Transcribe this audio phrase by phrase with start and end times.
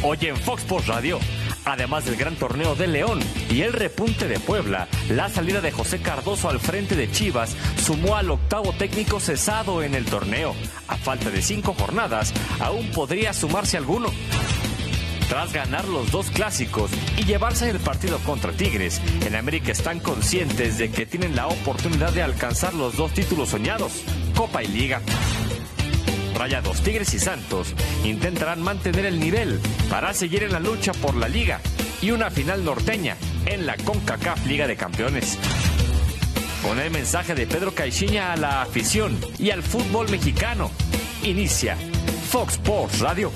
[0.00, 1.18] Hoy en Fox Sports Radio,
[1.64, 3.18] además del gran torneo de León
[3.50, 8.14] y el repunte de Puebla, la salida de José Cardoso al frente de Chivas sumó
[8.14, 10.54] al octavo técnico cesado en el torneo.
[10.86, 14.08] A falta de cinco jornadas, aún podría sumarse alguno.
[15.28, 20.78] Tras ganar los dos clásicos y llevarse el partido contra Tigres, en América están conscientes
[20.78, 24.04] de que tienen la oportunidad de alcanzar los dos títulos soñados,
[24.36, 25.02] Copa y Liga.
[26.38, 27.74] Rayados, Tigres y Santos
[28.04, 29.60] intentarán mantener el nivel
[29.90, 31.60] para seguir en la lucha por la liga
[32.00, 35.36] y una final norteña en la CONCACAF Liga de Campeones.
[36.62, 40.70] Con el mensaje de Pedro Caixinha a la afición y al fútbol mexicano,
[41.24, 41.76] inicia
[42.30, 43.32] Fox Sports Radio.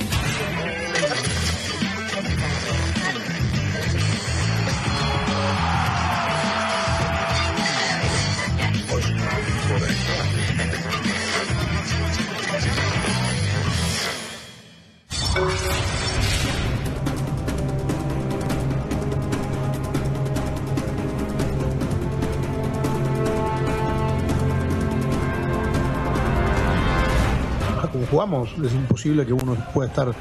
[28.65, 30.13] Es imposible que uno pueda estar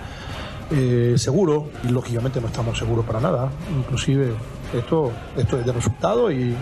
[0.71, 3.49] eh, seguro y lógicamente no estamos seguros para nada.
[3.77, 4.31] Inclusive
[4.73, 6.55] esto, esto es de resultado y-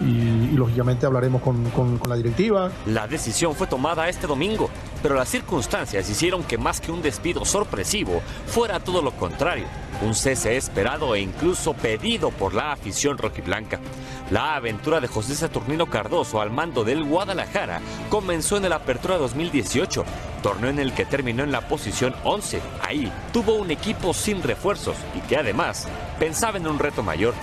[0.00, 2.70] y- lógicamente hablaremos con la directiva.
[2.86, 4.70] La decisión fue tomada este domingo,
[5.02, 9.66] pero las circunstancias hicieron que más que un despido sorpresivo, fuera todo lo contrario,
[10.02, 13.80] un cese esperado e incluso pedido por la afición rojiblanca.
[14.30, 17.80] La aventura de José Saturnino Cardoso al mando del Guadalajara
[18.10, 20.04] comenzó en el Apertura 2018,
[20.42, 22.60] torneo en el que terminó en la posición 11.
[22.82, 25.86] Ahí tuvo un equipo sin refuerzos y que además
[26.18, 27.34] pensaba en un reto mayor.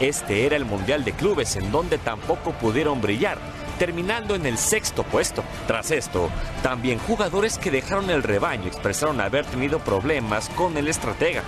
[0.00, 3.36] Este era el Mundial de Clubes en donde tampoco pudieron brillar,
[3.80, 5.42] terminando en el sexto puesto.
[5.66, 6.30] Tras esto,
[6.62, 11.42] también jugadores que dejaron el rebaño expresaron haber tenido problemas con el estratega.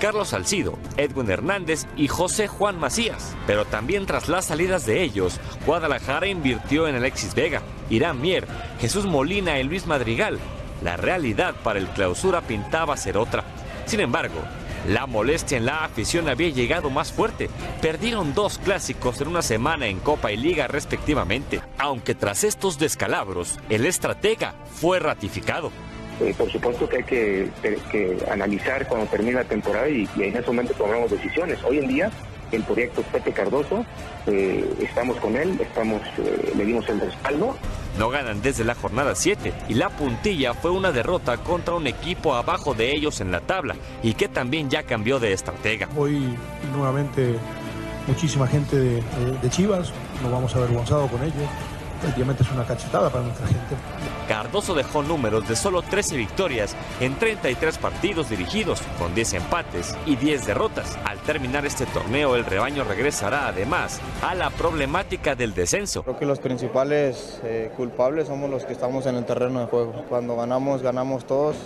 [0.00, 3.36] Carlos Salcido, Edwin Hernández y José Juan Macías.
[3.46, 8.48] Pero también tras las salidas de ellos, Guadalajara invirtió en Alexis Vega, Irán Mier,
[8.80, 10.40] Jesús Molina y Luis Madrigal.
[10.82, 13.44] La realidad para el clausura pintaba ser otra.
[13.86, 14.40] Sin embargo,
[14.88, 17.48] la molestia en la afición había llegado más fuerte.
[17.80, 21.60] Perdieron dos clásicos en una semana en Copa y Liga respectivamente.
[21.78, 25.70] Aunque tras estos descalabros, el estratega fue ratificado.
[26.36, 31.10] Por supuesto que hay que, analizar cuando termine la temporada y, en ese momento tomamos
[31.10, 31.58] decisiones.
[31.64, 32.10] Hoy en día
[32.52, 33.84] el proyecto Pepe Cardoso,
[34.26, 37.56] eh, estamos con él, estamos, eh, le dimos el respaldo.
[37.98, 42.34] No ganan desde la jornada 7 y la puntilla fue una derrota contra un equipo
[42.34, 45.88] abajo de ellos en la tabla y que también ya cambió de estratega.
[45.96, 46.36] Hoy
[46.74, 47.36] nuevamente
[48.06, 49.92] muchísima gente de, Chivas,
[50.22, 51.34] nos vamos avergonzados con ellos.
[52.02, 53.76] Prácticamente es una cachetada para nuestra gente.
[54.26, 60.16] Cardoso dejó números de solo 13 victorias en 33 partidos dirigidos, con 10 empates y
[60.16, 60.98] 10 derrotas.
[61.04, 66.02] Al terminar este torneo, el rebaño regresará además a la problemática del descenso.
[66.02, 70.04] Creo que los principales eh, culpables somos los que estamos en el terreno de juego.
[70.08, 71.56] Cuando ganamos, ganamos todos.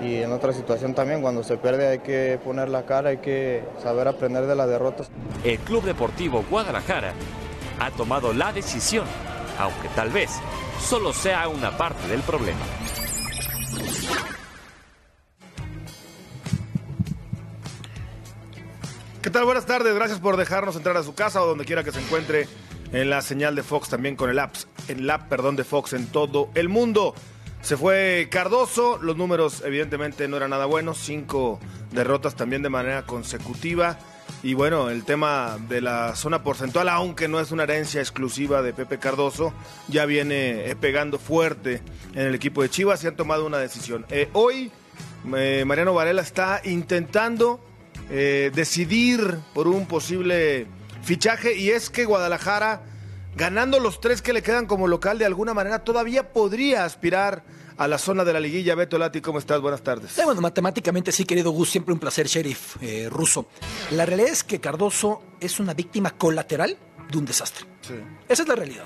[0.00, 3.62] Y en otra situación también, cuando se pierde hay que poner la cara, hay que
[3.80, 5.08] saber aprender de las derrotas.
[5.44, 7.12] El Club Deportivo Guadalajara
[7.78, 9.04] ha tomado la decisión,
[9.62, 10.30] aunque tal vez
[10.80, 12.60] solo sea una parte del problema.
[19.22, 19.44] ¿Qué tal?
[19.44, 19.94] Buenas tardes.
[19.94, 22.48] Gracias por dejarnos entrar a su casa o donde quiera que se encuentre
[22.92, 24.56] en la señal de Fox, también con el app,
[25.28, 27.14] perdón, de Fox en todo el mundo.
[27.60, 31.60] Se fue Cardoso, los números evidentemente no eran nada buenos, cinco
[31.92, 33.96] derrotas también de manera consecutiva.
[34.44, 38.72] Y bueno, el tema de la zona porcentual, aunque no es una herencia exclusiva de
[38.72, 39.54] Pepe Cardoso,
[39.86, 41.80] ya viene eh, pegando fuerte
[42.12, 44.04] en el equipo de Chivas y han tomado una decisión.
[44.10, 44.72] Eh, hoy
[45.36, 47.60] eh, Mariano Varela está intentando
[48.10, 50.66] decidir por un posible
[51.02, 52.82] fichaje y es que Guadalajara,
[53.36, 57.42] ganando los tres que le quedan como local, de alguna manera todavía podría aspirar
[57.82, 58.76] a la zona de la liguilla.
[58.76, 59.60] Beto Lati, ¿cómo estás?
[59.60, 60.16] Buenas tardes.
[60.16, 63.48] Eh, bueno, matemáticamente sí, querido Gus, siempre un placer, sheriff eh, ruso.
[63.90, 66.78] La realidad es que Cardoso es una víctima colateral
[67.10, 67.66] de un desastre.
[68.28, 68.84] Esa es la realidad.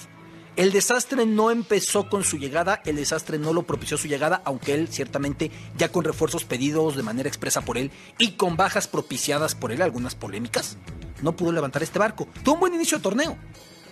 [0.57, 4.73] El desastre no empezó con su llegada, el desastre no lo propició su llegada, aunque
[4.73, 9.55] él ciertamente ya con refuerzos pedidos de manera expresa por él y con bajas propiciadas
[9.55, 10.79] por él, algunas polémicas,
[11.21, 12.27] no pudo levantar este barco.
[12.43, 13.37] Tuvo un buen inicio de torneo,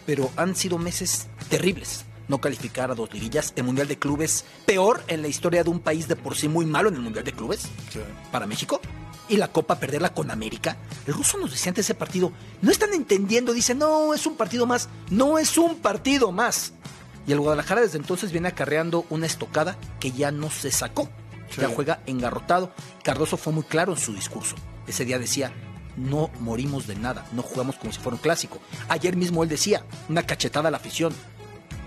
[0.07, 2.07] pero han sido meses terribles.
[2.29, 5.81] No calificar a dos liguillas, el Mundial de Clubes peor en la historia de un
[5.81, 7.67] país de por sí muy malo en el Mundial de Clubes
[8.33, 8.81] para México
[9.29, 10.77] y la Copa perderla con América.
[11.07, 12.33] El ruso nos decía antes de ese partido,
[12.63, 16.73] no están entendiendo, dice, no, es un partido más, no es un partido más.
[17.27, 21.09] Y el Guadalajara desde entonces viene acarreando una estocada que ya no se sacó.
[21.57, 22.73] Ya juega engarrotado.
[23.03, 24.57] Cardoso fue muy claro en su discurso.
[24.87, 25.53] Ese día decía,
[25.97, 28.59] no morimos de nada, no jugamos como si fuera un clásico.
[28.89, 31.15] Ayer mismo él decía, una cachetada a la afición.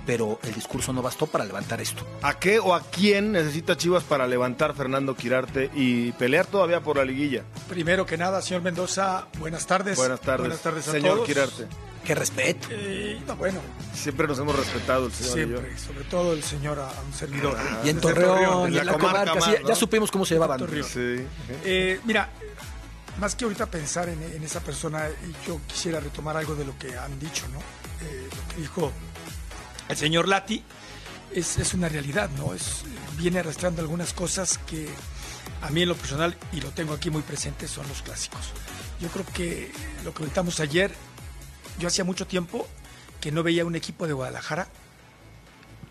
[0.07, 2.03] Pero el discurso no bastó para levantar esto.
[2.23, 6.97] ¿A qué o a quién necesita Chivas para levantar Fernando Quirarte y pelear todavía por
[6.97, 7.43] la liguilla?
[7.69, 9.97] Primero que nada, señor Mendoza, buenas tardes.
[9.97, 10.39] Buenas tardes.
[10.47, 11.27] Buenas tardes a señor todos.
[11.27, 11.67] Quirarte.
[12.05, 12.69] Qué respeto.
[12.71, 13.59] Eh, no, bueno,
[13.93, 15.57] Siempre nos hemos respetado el señor y yo.
[15.57, 17.57] siempre, sobre todo el señor a, a un servidor.
[17.83, 19.75] y en Torreón, en y la en la comarca comarca, sí, más, ya ¿no?
[19.75, 20.57] supimos cómo se llevaban.
[20.85, 21.17] Sí.
[21.65, 22.29] Eh, mira,
[23.19, 25.09] más que ahorita pensar en, en esa persona,
[25.45, 27.59] yo quisiera retomar algo de lo que han dicho, ¿no?
[27.59, 28.93] Eh, lo que dijo
[29.89, 30.63] el señor Lati
[31.33, 32.53] es, es una realidad, ¿no?
[32.53, 32.83] Es,
[33.17, 34.87] viene arrastrando algunas cosas que
[35.61, 38.51] a mí en lo personal, y lo tengo aquí muy presente, son los clásicos.
[38.99, 39.71] Yo creo que
[40.03, 40.93] lo que comentamos ayer,
[41.79, 42.67] yo hacía mucho tiempo
[43.21, 44.67] que no veía un equipo de Guadalajara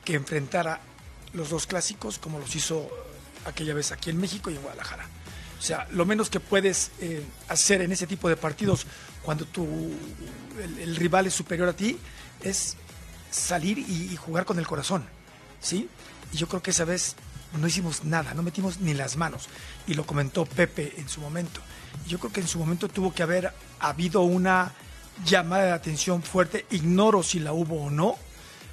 [0.04, 0.80] que enfrentara
[1.32, 2.88] los dos clásicos como los hizo
[3.44, 5.06] aquella vez aquí en México y en Guadalajara.
[5.58, 8.86] O sea, lo menos que puedes eh, hacer en ese tipo de partidos
[9.22, 9.64] cuando tu,
[10.62, 11.98] el, el rival es superior a ti
[12.42, 12.76] es
[13.30, 15.04] salir y, jugar con el corazón,
[15.60, 15.88] ¿sí?
[16.32, 17.16] Y yo creo que esa vez
[17.58, 19.48] no hicimos nada, no metimos ni las manos.
[19.86, 21.60] Y lo comentó Pepe en su momento.
[22.06, 24.72] Yo creo que en su momento tuvo que haber habido una
[25.24, 26.66] llamada de atención fuerte.
[26.70, 28.16] Ignoro si la hubo o no.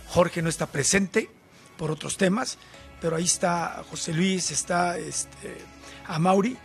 [0.09, 1.29] Jorge no está presente
[1.77, 2.57] por otros temas,
[3.01, 5.57] pero ahí está José Luis, está este,
[6.05, 6.57] a Mauri.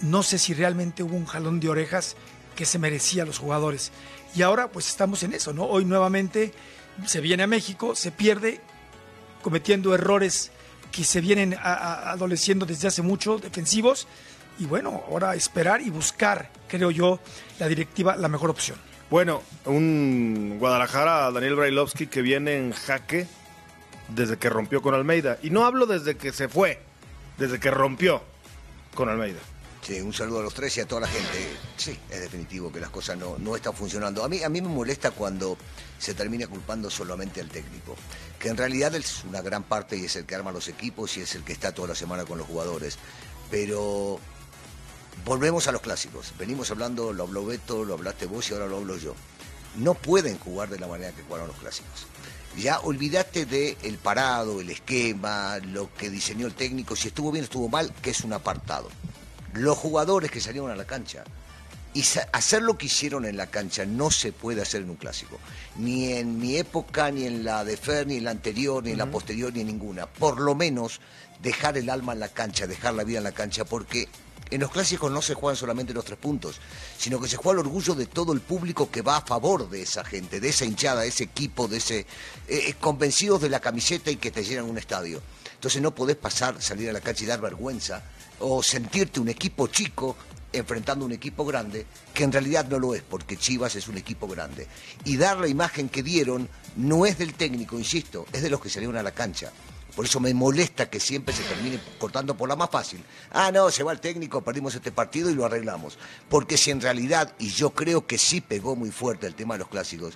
[0.00, 2.16] No sé si realmente hubo un jalón de orejas
[2.56, 3.92] que se merecía a los jugadores.
[4.34, 5.64] Y ahora pues estamos en eso, ¿no?
[5.64, 6.52] Hoy nuevamente
[7.06, 8.60] se viene a México, se pierde
[9.42, 10.50] cometiendo errores
[10.92, 14.06] que se vienen a- adoleciendo desde hace mucho, defensivos.
[14.58, 17.20] Y bueno, ahora esperar y buscar, creo yo,
[17.58, 18.76] la directiva, la mejor opción.
[19.08, 23.26] Bueno, un Guadalajara, Daniel Brailovsky, que viene en jaque
[24.08, 25.38] desde que rompió con Almeida.
[25.42, 26.80] Y no hablo desde que se fue,
[27.38, 28.22] desde que rompió
[28.94, 29.38] con Almeida.
[29.90, 31.50] Sí, un saludo a los tres y a toda la gente.
[31.76, 34.22] Sí, es definitivo que las cosas no, no están funcionando.
[34.22, 35.58] A mí, a mí me molesta cuando
[35.98, 37.96] se termina culpando solamente al técnico,
[38.38, 41.22] que en realidad es una gran parte y es el que arma los equipos y
[41.22, 42.98] es el que está toda la semana con los jugadores.
[43.50, 44.20] Pero
[45.24, 46.34] volvemos a los clásicos.
[46.38, 49.16] Venimos hablando, lo habló Beto, lo hablaste vos y ahora lo hablo yo.
[49.74, 52.06] No pueden jugar de la manera que jugaron los clásicos.
[52.56, 57.42] Ya olvídate del el parado, el esquema, lo que diseñó el técnico, si estuvo bien
[57.42, 58.88] estuvo mal, que es un apartado.
[59.54, 61.24] Los jugadores que salieron a la cancha
[61.92, 65.38] y hacer lo que hicieron en la cancha no se puede hacer en un clásico.
[65.76, 68.98] Ni en mi época, ni en la de Fer, ni en la anterior, ni en
[68.98, 70.06] la posterior, ni en ninguna.
[70.06, 71.00] Por lo menos
[71.42, 74.08] dejar el alma en la cancha, dejar la vida en la cancha, porque
[74.50, 76.60] en los clásicos no se juegan solamente los tres puntos,
[76.96, 79.82] sino que se juega el orgullo de todo el público que va a favor de
[79.82, 82.06] esa gente, de esa hinchada, de ese equipo, de ese
[82.46, 85.20] eh, convencidos de la camiseta y que te llenan un estadio.
[85.54, 88.02] Entonces no podés pasar, salir a la cancha y dar vergüenza
[88.40, 90.16] o sentirte un equipo chico
[90.52, 94.26] enfrentando un equipo grande, que en realidad no lo es, porque Chivas es un equipo
[94.26, 94.66] grande.
[95.04, 98.68] Y dar la imagen que dieron no es del técnico, insisto, es de los que
[98.68, 99.52] salieron a la cancha.
[99.94, 103.02] Por eso me molesta que siempre se termine cortando por la más fácil.
[103.32, 105.98] Ah, no, se va el técnico, perdimos este partido y lo arreglamos.
[106.28, 109.58] Porque si en realidad, y yo creo que sí pegó muy fuerte el tema de
[109.58, 110.14] los clásicos,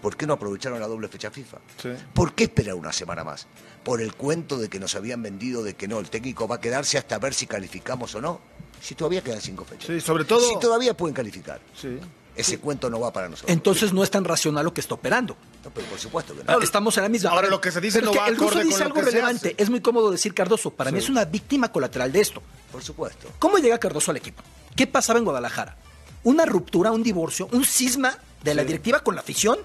[0.00, 1.58] ¿por qué no aprovecharon la doble fecha FIFA?
[1.82, 1.90] Sí.
[2.14, 3.46] ¿Por qué esperar una semana más?
[3.86, 6.60] ¿Por el cuento de que nos habían vendido de que no, el técnico va a
[6.60, 8.40] quedarse hasta ver si calificamos o no?
[8.80, 9.86] Si todavía quedan cinco fechas.
[9.86, 11.60] Sí, sobre todo- Si todavía pueden calificar.
[11.80, 12.00] Sí.
[12.34, 13.52] Ese cuento no va para nosotros.
[13.52, 15.36] Entonces no es tan racional lo que está operando.
[15.64, 16.60] No, pero por supuesto que no.
[16.60, 17.30] Estamos en la misma.
[17.30, 19.54] Ahora, lo que se dice Pero no va El ruso dice algo relevante.
[19.56, 20.70] Es muy cómodo decir Cardoso.
[20.72, 22.42] Para mí es una víctima colateral de esto.
[22.72, 23.28] Por supuesto.
[23.38, 24.42] ¿Cómo llega Cardoso al equipo?
[24.74, 25.76] ¿Qué pasaba en Guadalajara?
[26.24, 29.58] Una ruptura, un divorcio, un cisma de la directiva con la afición.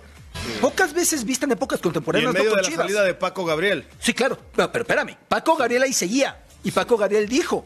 [0.60, 2.34] Pocas veces vista en épocas Y contemporáneas.
[2.34, 2.86] no con de la Chivas.
[2.86, 3.86] salida de Paco Gabriel.
[4.00, 4.38] Sí, claro.
[4.56, 5.18] Pero, pero espérame.
[5.28, 6.44] Paco Gabriel ahí seguía.
[6.64, 7.66] Y Paco Gabriel dijo: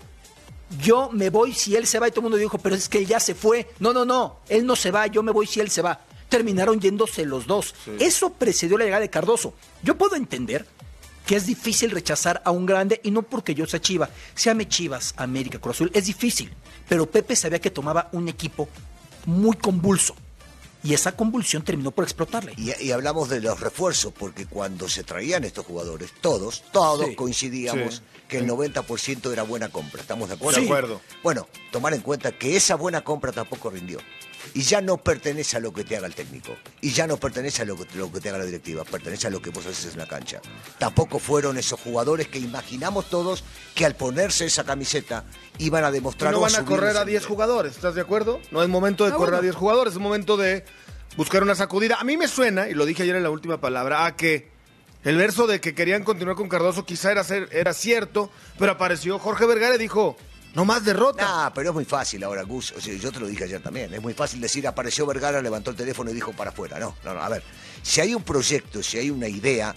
[0.82, 2.08] Yo me voy si él se va.
[2.08, 3.70] Y todo el mundo dijo: Pero es que él ya se fue.
[3.80, 4.40] No, no, no.
[4.50, 5.08] Él no se va.
[5.08, 6.02] Yo me voy si él se va.
[6.30, 7.76] Terminaron yéndose los dos.
[8.00, 9.54] Eso precedió la llegada de Cardoso.
[9.84, 10.66] Yo puedo entender
[11.26, 14.10] que es difícil rechazar a un grande y no porque yo sea Chiva.
[14.36, 15.92] Se ame Chivas, América, Cruz Azul.
[15.94, 16.52] Es difícil.
[16.90, 18.68] Pero Pepe sabía que tomaba un equipo
[19.26, 20.16] muy convulso.
[20.86, 22.54] Y esa convulsión terminó por explotarle.
[22.58, 27.16] Y, y hablamos de los refuerzos, porque cuando se traían estos jugadores, todos, todos Sí.
[27.16, 28.02] coincidíamos Sí.
[28.28, 30.02] que el 90% era buena compra.
[30.02, 30.60] ¿Estamos de acuerdo?
[30.60, 31.02] De acuerdo.
[31.24, 33.98] Bueno, tomar en cuenta que esa buena compra tampoco rindió.
[34.54, 36.56] Y ya no pertenece a lo que te haga el técnico.
[36.82, 38.84] Y ya no pertenece a lo que, lo que te haga la directiva.
[38.86, 40.40] Pertenece a lo que vos haces en la cancha.
[40.78, 45.26] Tampoco fueron esos jugadores que imaginamos todos que al ponerse esa camiseta
[45.58, 47.24] iban a Y demostrar no van a correr a 10 nivel.
[47.28, 48.40] jugadores, ¿estás de acuerdo?
[48.52, 49.44] No es momento de Ah, correr a bueno.
[49.52, 50.64] 10 jugadores, es momento de
[51.18, 51.96] buscar una sacudida.
[52.00, 54.54] A mí me suena, y lo dije ayer en la última palabra, a que
[55.04, 59.20] El verso de que querían continuar con Cardoso quizá era, ser, era cierto, pero apareció
[59.20, 60.18] Jorge Vergara y dijo,
[60.56, 61.46] no más derrota.
[61.46, 62.72] Ah, pero es muy fácil ahora, Gus.
[62.72, 63.94] O sea, yo te lo dije ayer también.
[63.94, 66.80] Es muy fácil decir, apareció Vergara, levantó el teléfono y dijo para afuera.
[66.80, 67.22] No, no, no.
[67.22, 67.44] A ver,
[67.84, 69.76] si hay un proyecto, si hay una idea,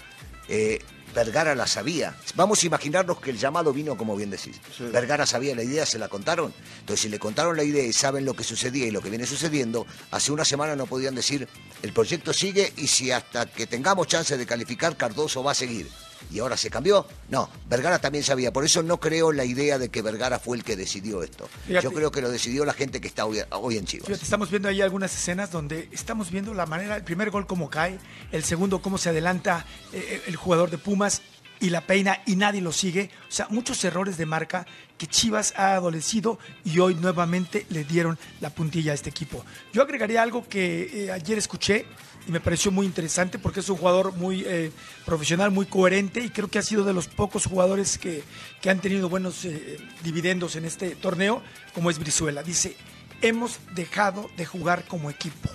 [0.49, 0.81] eh,
[1.15, 2.15] Vergara la sabía.
[2.37, 4.61] Vamos a imaginarnos que el llamado vino, como bien decís.
[4.93, 6.55] Vergara sabía la idea, se la contaron.
[6.81, 9.27] Entonces, si le contaron la idea y saben lo que sucedía y lo que viene
[9.27, 11.49] sucediendo, hace una semana no podían decir,
[11.83, 15.89] el proyecto sigue y si hasta que tengamos chance de calificar, Cardoso va a seguir.
[16.31, 17.07] Y ahora se cambió.
[17.31, 18.53] No, Vergara también sabía.
[18.53, 21.49] Por eso no creo la idea de que Vergara fue el que decidió esto.
[21.67, 21.85] Fíjate.
[21.85, 24.07] Yo creo que lo decidió la gente que está hoy, hoy en Chivas.
[24.07, 27.71] Fíjate, estamos viendo ahí algunas escenas donde estamos viendo la manera, el primer gol cómo
[27.71, 27.99] cae,
[28.33, 31.23] el segundo cómo se adelanta eh, el jugador de Pumas
[31.61, 33.11] y la peina y nadie lo sigue.
[33.29, 38.19] O sea, muchos errores de marca que Chivas ha adolecido y hoy nuevamente le dieron
[38.41, 39.45] la puntilla a este equipo.
[39.73, 41.87] Yo agregaría algo que eh, ayer escuché
[42.27, 44.71] y me pareció muy interesante porque es un jugador muy eh,
[45.07, 48.23] profesional, muy coherente y creo que ha sido de los pocos jugadores que,
[48.61, 52.43] que han tenido buenos eh, dividendos en este torneo, como es Brizuela.
[52.43, 52.77] Dice,
[53.23, 55.49] hemos dejado de jugar como equipo.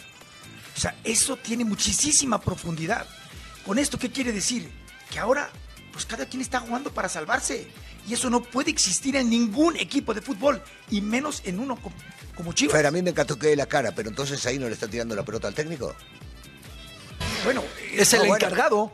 [0.76, 3.06] O sea, eso tiene muchísima profundidad.
[3.66, 4.70] ¿Con esto qué quiere decir?
[5.12, 5.52] Que ahora,
[5.94, 7.68] pues cada quien está jugando para salvarse.
[8.08, 11.96] Y eso no puede existir en ningún equipo de fútbol, y menos en uno como,
[12.36, 12.76] como Chivas.
[12.76, 14.88] Fer, a mí me encantó que dé la cara, pero entonces ahí no le está
[14.90, 15.96] tirando la pelota al técnico.
[17.46, 18.36] Bueno, Es el bueno.
[18.36, 18.92] encargado.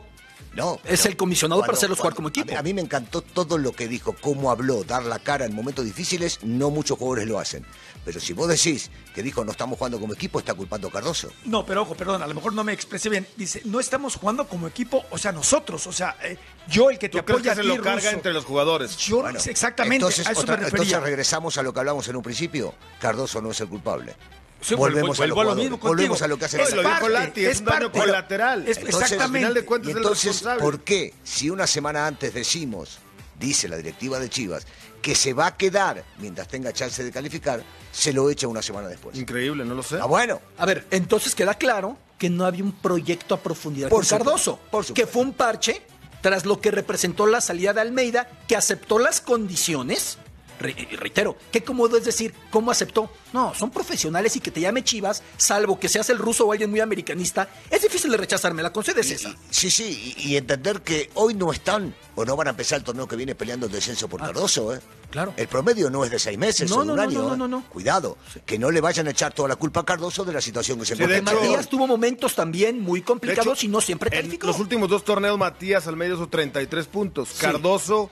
[0.54, 0.80] No.
[0.84, 2.50] Es el comisionado para cuando- hacerlos jugar como equipo.
[2.50, 5.44] A mí, a mí me encantó todo lo que dijo, cómo habló, dar la cara
[5.46, 6.40] en momentos difíciles.
[6.42, 7.64] No muchos jugadores lo hacen.
[8.04, 11.30] Pero si vos decís que dijo no estamos jugando como equipo, está culpando a Cardoso.
[11.44, 13.26] No, pero ojo, perdón, a lo mejor no me expresé bien.
[13.36, 16.36] Dice, no estamos jugando como equipo, o sea, nosotros, o sea, eh,
[16.68, 18.96] yo el que te ¿Tú crees apoya que a se lo carga entre los jugadores?
[18.96, 20.82] Yo, Bueno, exactamente, entonces, a eso otra- me refería.
[20.84, 22.74] entonces regresamos a lo que hablamos en un principio.
[23.00, 24.16] Cardoso no es el culpable.
[24.60, 26.58] Sí, volvemos vuelvo- a, los vuelvo a lo jugadores, mismo volvemos a lo que hace
[26.76, 27.98] lo dijo Lati, es un daño parte.
[28.00, 28.60] colateral.
[28.68, 29.24] Es- Entonces, exactamente.
[29.24, 30.42] al final de cuentas, Y es el entonces.
[30.60, 32.98] ¿por qué si una semana antes decimos,
[33.38, 34.66] dice la directiva de Chivas,
[35.00, 38.88] que se va a quedar mientras tenga chance de calificar, se lo echa una semana
[38.88, 39.16] después?
[39.18, 39.98] Increíble, no lo sé.
[40.00, 40.40] Ah, bueno.
[40.58, 44.24] A ver, entonces queda claro que no había un proyecto a profundidad Por con supuesto,
[44.26, 45.80] Cardoso, por que fue un parche
[46.20, 50.18] tras lo que representó la salida de Almeida, que aceptó las condiciones.
[50.60, 53.10] Re- y reitero, ¿qué cómodo es decir cómo aceptó?
[53.32, 56.70] No, son profesionales y que te llame Chivas, salvo que seas el ruso o alguien
[56.70, 59.34] muy americanista, es difícil de rechazarme, la concedes esa.
[59.50, 62.84] Sí, sí, y, y entender que hoy no están o no van a empezar el
[62.84, 64.80] torneo que viene peleando el descenso por Cardoso, ¿eh?
[65.10, 65.32] claro.
[65.36, 67.22] El promedio no es de seis meses No, o no, un no, año.
[67.22, 67.38] no, no, ¿eh?
[67.38, 67.64] no, no.
[67.70, 70.78] Cuidado, que no le vayan a echar toda la culpa a Cardoso de la situación
[70.78, 71.32] que se Sí, encuentra.
[71.34, 74.46] Matías tuvo momentos también muy complicados hecho, y no siempre En calificó.
[74.48, 77.30] los últimos dos torneos, Matías Almeida hizo 33 puntos.
[77.40, 78.10] Cardoso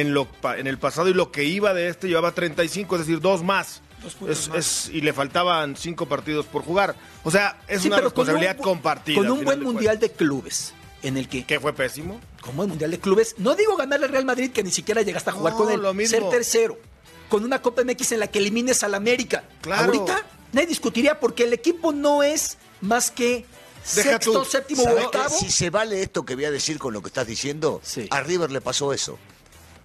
[0.00, 3.20] en, lo, en el pasado y lo que iba de este llevaba 35, es decir,
[3.20, 3.80] dos más.
[4.02, 4.58] Dos puntos Es- más.
[4.58, 6.94] es- y le faltaban cinco partidos por jugar.
[7.22, 9.16] O sea, es Sí, una pero con un responsabilidad compartida.
[9.18, 11.44] Con un buen de mundial de clubes, en el que.
[11.46, 12.20] ¿Qué fue pésimo?
[12.40, 15.30] como el Mundial de Clubes, no digo ganarle al Real Madrid, que ni siquiera llegaste
[15.30, 16.18] a jugar No, con él, lo mismo.
[16.18, 16.78] ser tercero,
[17.30, 19.44] con una Copa MX en la que elimines al América.
[19.62, 19.84] Claro.
[19.84, 20.22] Ahorita
[20.52, 23.46] nadie discutiría porque el equipo no es más que
[23.96, 24.44] Deja sexto, tú.
[24.44, 25.34] séptimo octavo.
[25.38, 28.08] Si se vale esto que voy a decir con lo que estás diciendo, Sí.
[28.10, 29.18] a River le pasó eso.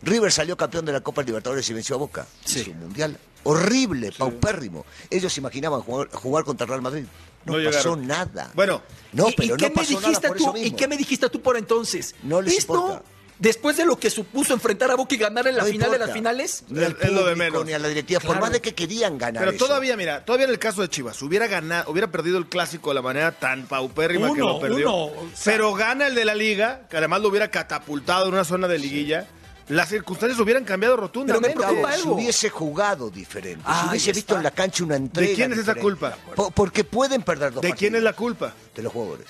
[0.01, 2.25] River salió campeón de la Copa Libertadores y venció a Boca.
[2.45, 2.61] Sí.
[2.61, 4.85] Es un mundial horrible, paupérrimo.
[5.09, 7.05] Ellos imaginaban jugar, jugar contra Real Madrid.
[7.45, 8.51] No, No pasó nada.
[8.53, 8.81] Bueno,
[9.13, 10.53] no, ¿Y- pero ¿Y, qué no me pasó nada dijiste por tú?
[10.57, 12.13] ¿Y qué me dijiste tú por entonces?
[12.23, 13.03] No les ¿Esto, importa.
[13.39, 15.99] después de lo que supuso enfrentar a Boca y ganar en la No final de
[15.99, 17.65] las finales, Ni al Es- es lo de menos.
[17.65, 19.65] Ni a la directiva, por más de que querían ganar pero eso.
[19.65, 22.95] todavía, mira, todavía en el caso de Chivas, hubiera ganado, hubiera perdido el clásico de
[22.95, 24.93] la manera tan paupérrima que Uno, lo perdió.
[24.93, 28.33] uno, o sea- pero gana el de la liga, que además lo hubiera catapultado en
[28.33, 29.27] una zona de liguilla.
[29.69, 31.49] Las circunstancias hubieran cambiado rotundamente.
[31.57, 35.29] Pero me preocupa Si hubiese jugado diferente, si hubiese visto en la cancha una entrega
[35.29, 36.17] ¿De quién es esa culpa?
[36.35, 38.53] Po- porque pueden perder dos ¿De quién es la culpa?
[38.75, 39.27] de los jugadores.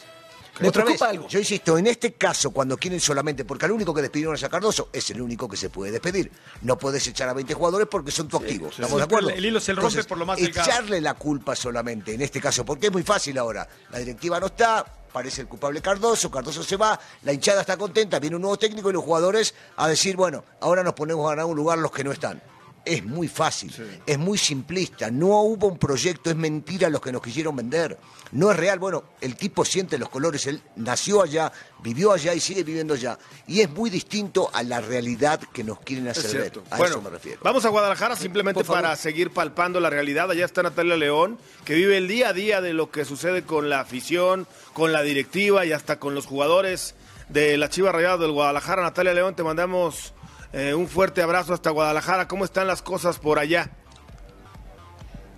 [0.59, 1.27] Me Otra preocupa vez, algo.
[1.29, 4.49] Yo insisto, en este caso, cuando quieren solamente, porque al único que despidieron es a
[4.49, 6.31] Cardoso, es el único que se puede despedir.
[6.61, 8.67] No puedes echar a 20 jugadores porque son tu activo.
[8.67, 9.29] ¿Estamos Sí, de acuerdo?
[9.29, 10.69] el hilo se rompe por lo más delgado.
[10.69, 13.67] Echarle la culpa solamente, en este caso, porque es muy fácil ahora.
[13.91, 18.19] La directiva no está, parece el culpable Cardoso, Cardoso se va, la hinchada está contenta,
[18.19, 21.45] viene un nuevo técnico y los jugadores a decir, bueno, ahora nos ponemos a ganar
[21.45, 22.41] un lugar los que no están.
[22.89, 23.72] Es muy fácil,
[24.03, 28.00] es muy simplista, no hubo un proyecto, es mentira los que nos quisieron vender,
[28.31, 28.79] no es real.
[28.79, 31.51] Bueno, el tipo siente los colores, él nació allá,
[31.84, 33.19] vivió allá y sigue viviendo allá.
[33.46, 36.53] Y es muy distinto a la realidad que nos quieren hacer ver.
[36.72, 37.39] A bueno, eso me refiero.
[37.43, 40.31] vamos a Guadalajara simplemente para seguir palpando la realidad.
[40.31, 43.69] Allá está Natalia León, que vive el día a día de lo que sucede con
[43.69, 46.96] la afición, con la directiva y hasta con los jugadores
[47.29, 48.81] de la Chiva Rayada del Guadalajara.
[48.81, 50.15] Natalia León, te mandamos
[50.53, 52.27] eh, un fuerte abrazo hasta Guadalajara.
[52.27, 53.69] ¿Cómo están las cosas por allá?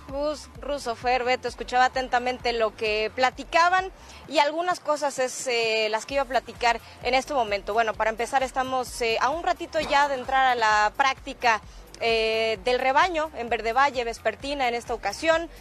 [0.07, 3.91] Gus, Russo, Fer, Beto, escuchaba atentamente lo que platicaban
[4.27, 7.73] y algunas cosas es eh, las que iba a platicar en este momento.
[7.73, 11.61] Bueno, para empezar estamos eh, a un ratito ya de entrar a la práctica
[12.01, 15.51] del rebaño en Verde Valle, Vespertina en esta ocasión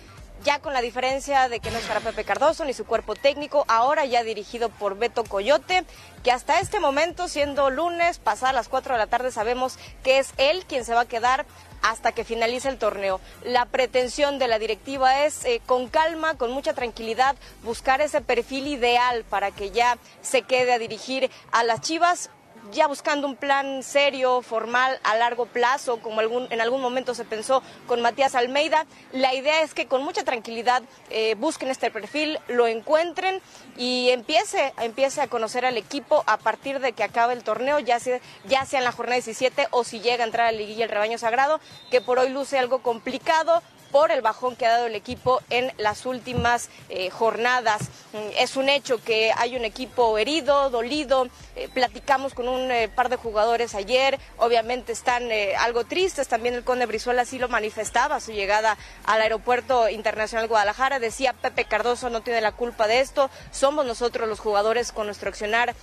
[0.42, 4.04] ya con la diferencia de que no estará Pepe Cardoso ni su cuerpo técnico, ahora
[4.04, 5.84] ya dirigido por Beto Coyote,
[6.22, 10.32] que hasta este momento, siendo lunes, pasadas las 4 de la tarde, sabemos que es
[10.36, 11.46] él quien se va a quedar
[11.82, 13.20] hasta que finalice el torneo.
[13.42, 18.66] La pretensión de la directiva es, eh, con calma, con mucha tranquilidad, buscar ese perfil
[18.66, 22.30] ideal para que ya se quede a dirigir a las Chivas
[22.72, 27.62] ya buscando un plan serio, formal, a largo plazo, como en algún momento se pensó
[27.86, 28.86] con Matías Almeida.
[29.12, 33.40] La idea es que con mucha tranquilidad eh, busquen este perfil, lo encuentren
[33.76, 37.98] y empiece, empiece a conocer al equipo a partir de que acabe el torneo, ya
[38.00, 40.84] sea, ya sea en la jornada 17 o si llega a entrar a la liguilla
[40.84, 41.60] el rebaño sagrado,
[41.90, 45.72] que por hoy luce algo complicado por el bajón que ha dado el equipo en
[45.78, 47.82] las últimas eh, jornadas.
[48.12, 51.28] Mm, es un hecho que hay un equipo herido, dolido.
[51.60, 54.18] Eh, platicamos con un eh, par de jugadores ayer.
[54.38, 56.26] Obviamente están algo tristes.
[56.28, 60.98] También el Conde Brizuela así lo manifestaba su llegada al Aeropuerto Internacional Guadalajara.
[60.98, 63.30] Decía Pepe Cardoso no tiene la culpa de esto.
[63.50, 65.74] Somos nosotros los jugadores con nuestro accionar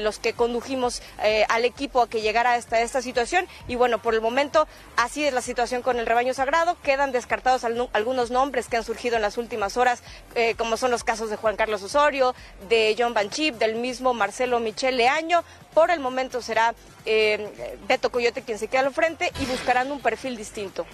[0.00, 1.02] los que condujimos
[1.48, 3.46] al equipo a que llegara hasta esta situación.
[3.68, 6.76] Y bueno, por el momento así es la situación con el rebaño sagrado.
[6.82, 10.02] Quedan descartados algunos nombres que han surgido en las últimas horas,
[10.34, 12.34] eh, como son los casos de Juan Carlos Osorio,
[12.68, 15.23] de John Banchip, del mismo Marcelo Michel Leaño.
[15.72, 20.00] Por el momento será eh, Beto Coyote quien se queda al frente y buscarán un
[20.00, 20.86] perfil distinto.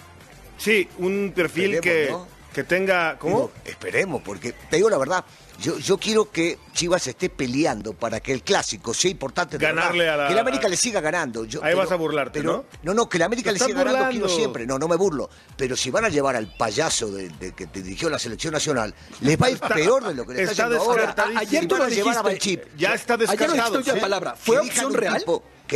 [0.59, 2.15] Sí, un perfil que,
[2.53, 3.19] que tenga...
[3.19, 3.51] ¿Cómo?
[3.65, 5.25] esperemos, porque te digo la verdad,
[5.61, 9.59] yo, yo quiero que Chivas esté peleando para que el clásico sea importante.
[9.59, 10.29] Ganarle a la...
[10.29, 11.47] Que la América le siga ganando.
[11.63, 12.65] Ahí vas a burlarte, ¿no?
[12.83, 14.67] No, no, que la América le siga ganando quiero siempre.
[14.67, 15.29] No, no me burlo.
[15.57, 19.41] Pero si van a llevar al payaso de, que te dirigió la selección nacional, les
[19.41, 21.15] va a ir peor de lo que le está, está ahora.
[21.37, 22.69] Ayer tú lo dijiste.
[22.77, 23.79] Ya está descartado.
[23.79, 24.37] Ayer lo palabra.
[24.37, 25.25] ¿Fue opción real?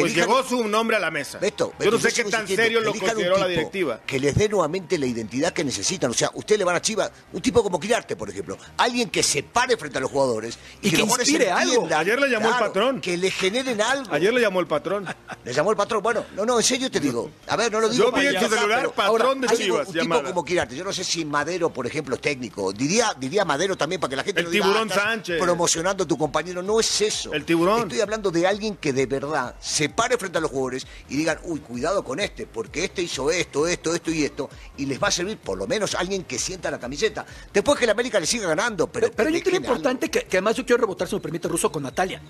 [0.00, 1.38] Pues llegó su nombre a la mesa.
[1.38, 4.00] Beto, Yo no sé qué tan serio lo consideró la directiva.
[4.06, 6.10] Que les dé nuevamente la identidad que necesitan.
[6.10, 8.56] O sea, usted le van a Chivas, un tipo como Quirarte, por ejemplo.
[8.76, 11.88] Alguien que se pare frente a los jugadores y, que, inspire algo.
[11.94, 13.00] Ayer le llamó el patrón.
[13.00, 14.12] Que le generen algo.
[14.12, 15.06] Ayer le llamó el patrón.
[15.44, 16.02] Le llamó el patrón.
[16.02, 17.30] Bueno, no, no, en serio te digo.
[17.48, 18.04] A ver, no lo digo.
[18.04, 19.88] Yo vi en su celular patrón de Chivas.
[19.88, 20.74] Un tipo como Quirarte.
[20.74, 22.72] Yo no sé si Madero, por ejemplo, es técnico.
[22.72, 25.38] Diría, diría Madero también para que la gente el tiburón Sánchez.
[25.40, 26.62] promocionando a tu compañero.
[26.62, 27.32] No es eso.
[27.32, 27.82] El tiburón.
[27.82, 31.38] Estoy hablando de alguien que de verdad se pare frente a los jugadores y digan,
[31.44, 35.08] uy, cuidado con este, porque este hizo esto, esto, esto y esto, y les va
[35.08, 37.26] a servir por lo menos alguien que sienta la camiseta.
[37.52, 39.10] Después que la América le siga ganando, pero...
[39.10, 41.82] Pero, hay un tema importante que, además yo quiero rebotar, si me permite, Ruso, con
[41.82, 42.20] Natalia.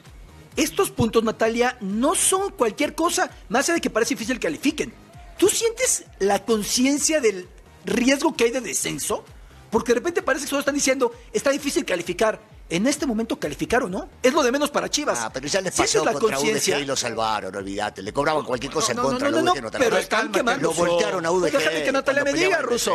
[0.57, 4.93] Estos puntos, Natalia, no son cualquier cosa, más allá de que parece difícil que califiquen.
[5.39, 7.49] ¿Tú sientes la conciencia del
[7.85, 9.25] riesgo que hay de descenso?
[9.71, 12.41] Porque de repente parece que todos están diciendo, está difícil calificar
[12.71, 14.09] en este momento calificar o no.
[14.23, 15.19] Es lo de menos para Chivas.
[15.21, 18.03] Ah, pero ya les pasó la contra UDG y lo salvaron, olvídate.
[18.03, 20.69] Le cobraban cualquier cosa en contra no, no, no, Pero están quemando.
[20.69, 21.53] Lo voltearon a UDG.
[21.53, 22.95] Déjame que Natalia me diga, Ruso.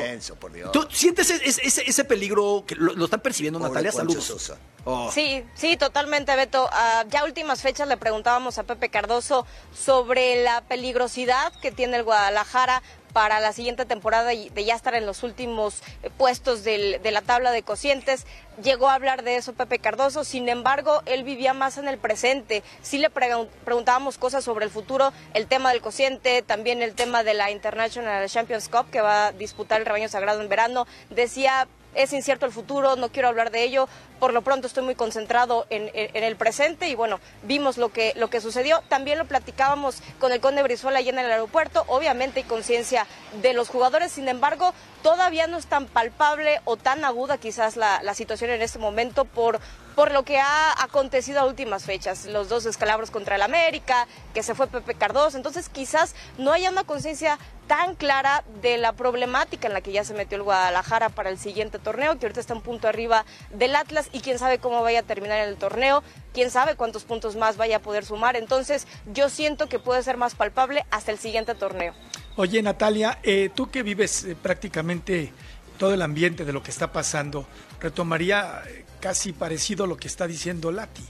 [0.73, 3.91] ¿Tú sientes ese, ese, peligro que lo, están percibiendo, Natalia?
[3.91, 4.53] Saludos.
[4.86, 5.12] Oh.
[5.12, 6.65] Sí, sí, totalmente, Beto.
[6.65, 12.03] Uh, ya últimas fechas le preguntábamos a Pepe Cardoso sobre la peligrosidad que tiene el
[12.03, 12.82] Guadalajara
[13.13, 17.51] para la siguiente temporada de ya estar en los últimos eh, puestos de la tabla
[17.51, 18.25] de cocientes.
[18.63, 22.61] Llegó a hablar de eso Pepe Cardoso, sin embargo, él vivía más en el presente.
[22.81, 27.33] Sí le preguntábamos cosas sobre el futuro, el tema del cociente, también el tema de
[27.33, 30.87] la International Champions Cup que va a disputar el rebaño sagrado en verano.
[31.09, 33.88] Decía, es incierto el futuro, no quiero hablar de ello,
[34.19, 38.30] por lo pronto estoy muy concentrado en, el presente y bueno, vimos lo que, lo
[38.30, 38.82] que sucedió.
[38.89, 43.08] También lo platicábamos con el conde Brizuela allí en el aeropuerto, obviamente hay conciencia
[43.41, 48.13] de los jugadores, sin embargo, todavía no es tan palpable o tan aguda quizás la,
[48.13, 49.59] situación en este momento por
[49.95, 54.43] por lo que ha acontecido a últimas fechas, los dos escalabros contra el América, que
[54.43, 59.67] se fue Pepe Cardoso, entonces quizás no haya una conciencia tan clara de la problemática
[59.67, 62.53] en la que ya se metió el Guadalajara para el siguiente torneo, que ahorita está
[62.53, 66.01] en punto arriba del Atlas y quién sabe cómo vaya a terminar el torneo,
[66.33, 70.15] quién sabe cuántos puntos más vaya a poder sumar, entonces yo siento que puede ser
[70.15, 71.93] más palpable hasta el siguiente torneo.
[72.39, 75.34] Oye Natalia, eh, tú que vives eh, prácticamente
[75.78, 77.45] todo el ambiente de lo que está pasando,
[77.82, 81.04] retomaría eh, casi parecido a lo que está diciendo Lati.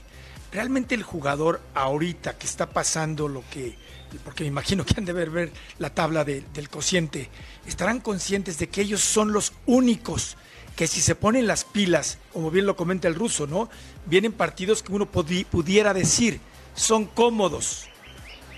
[0.50, 3.76] Realmente el jugador ahorita que está pasando lo que,
[4.24, 7.28] porque me imagino que han de ver, ver la tabla del cociente,
[7.64, 10.36] estarán conscientes de que ellos son los únicos
[10.74, 13.70] que si se ponen las pilas, como bien lo comenta el ruso, ¿no?
[14.04, 16.40] Vienen partidos que uno pudiera decir
[16.74, 17.86] son cómodos.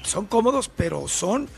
[0.04, 1.50] Son cómodos, pero son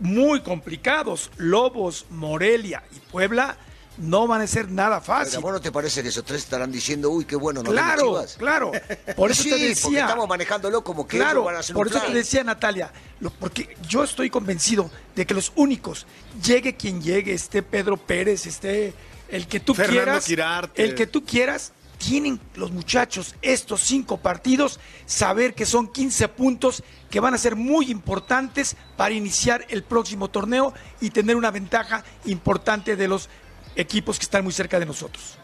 [0.00, 1.30] muy complicados.
[1.36, 3.56] Lobos, Morelia y Puebla
[3.98, 5.36] no van a ser nada Pero, fácil.
[5.36, 8.06] ¿A vos no te parece que esos tres estarán diciendo, uy, qué bueno, no Claro,
[8.06, 8.36] Chivas?
[8.38, 8.72] claro.
[9.16, 10.00] Por eso Sí, te decía.
[10.02, 12.12] estamos manejándolo como que claro, ellos van a hacer por un eso plan.
[12.12, 16.06] te decía Natalia, lo- porque yo estoy convencido de que los únicos,
[16.42, 18.94] llegue quien llegue, esté Pedro Pérez, esté
[19.28, 20.82] el que tú Fernando quieras, Quirarte.
[20.82, 26.82] el que tú quieras, tienen los muchachos estos cinco partidos, saber que son 15 puntos
[27.10, 32.02] que van a ser muy importantes para iniciar el próximo torneo y tener una ventaja
[32.24, 33.28] importante de los
[33.76, 35.38] equipos que están muy cerca de nosotros.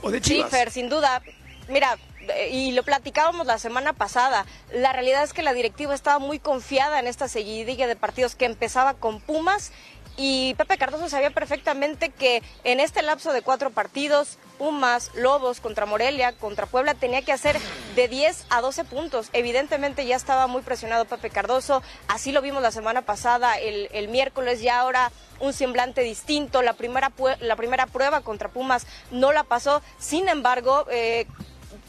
[0.00, 0.50] O de Sí, Chivas.
[0.50, 1.20] Fer, sin duda.
[1.68, 6.20] Mira, eh, y lo platicábamos la semana pasada, la realidad es que la directiva estaba
[6.20, 9.72] muy confiada en esta seguidilla de partidos que empezaba con Pumas
[10.16, 15.86] y Pepe Cardoso sabía perfectamente que en este lapso de cuatro partidos, Pumas, Lobos contra
[15.86, 17.58] Morelia, contra Puebla, tenía que hacer
[17.96, 19.30] de 10 a 12 puntos.
[19.32, 24.60] Evidentemente ya estaba muy presionado Pepe Cardoso, así lo vimos la semana pasada, el, miércoles
[24.60, 26.62] ya ahora un semblante distinto.
[26.62, 29.82] La primera, la primera prueba contra Pumas no la pasó.
[29.98, 31.26] Sin embargo, eh,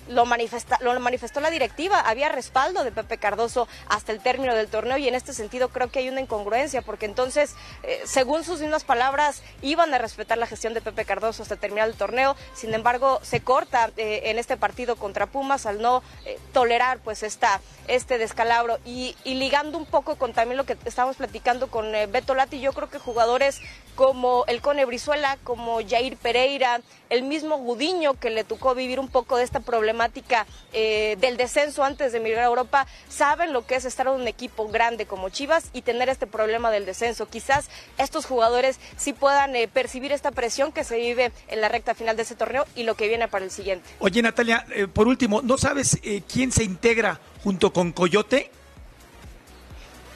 [0.08, 4.98] lo, lo manifestó la directiva, había respaldo de Pepe Cardoso hasta el término del torneo
[4.98, 8.84] y en este sentido creo que hay una incongruencia porque entonces, eh, según sus mismas
[8.84, 13.20] palabras, iban a respetar la gestión de Pepe Cardoso hasta terminar el torneo, sin embargo
[13.24, 18.18] se corta eh, en este partido contra Pumas al no eh, tolerar pues esta, este
[18.18, 18.80] descalabro.
[18.86, 22.74] Y, y ligando un poco con también lo que estábamos platicando con Beto Lati, yo
[22.74, 23.62] creo que jugadores
[23.96, 26.82] como el Cone Brizuela, como Jair Pereira,
[27.16, 31.84] el mismo Gudiño que le tocó vivir un poco de esta problemática eh, del descenso
[31.84, 35.30] antes de emigrar a Europa, saben lo que es estar en un equipo grande como
[35.30, 37.28] Chivas y tener este problema del descenso.
[37.28, 41.96] Quizás estos jugadores sí puedan eh, percibir esta presión que se vive en la recta
[41.96, 43.90] final de ese torneo y lo que viene para el siguiente.
[44.00, 46.00] Oye, Natalia, eh, por último, ¿no sabes
[46.32, 48.52] quién se integra junto con Coyote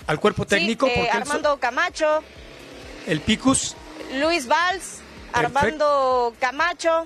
[0.07, 0.87] al cuerpo técnico?
[0.87, 2.23] Sí, Porque Armando Camacho,
[3.07, 3.75] el Picus,
[4.19, 4.98] Luis Valls.
[5.33, 7.05] Armando Camacho.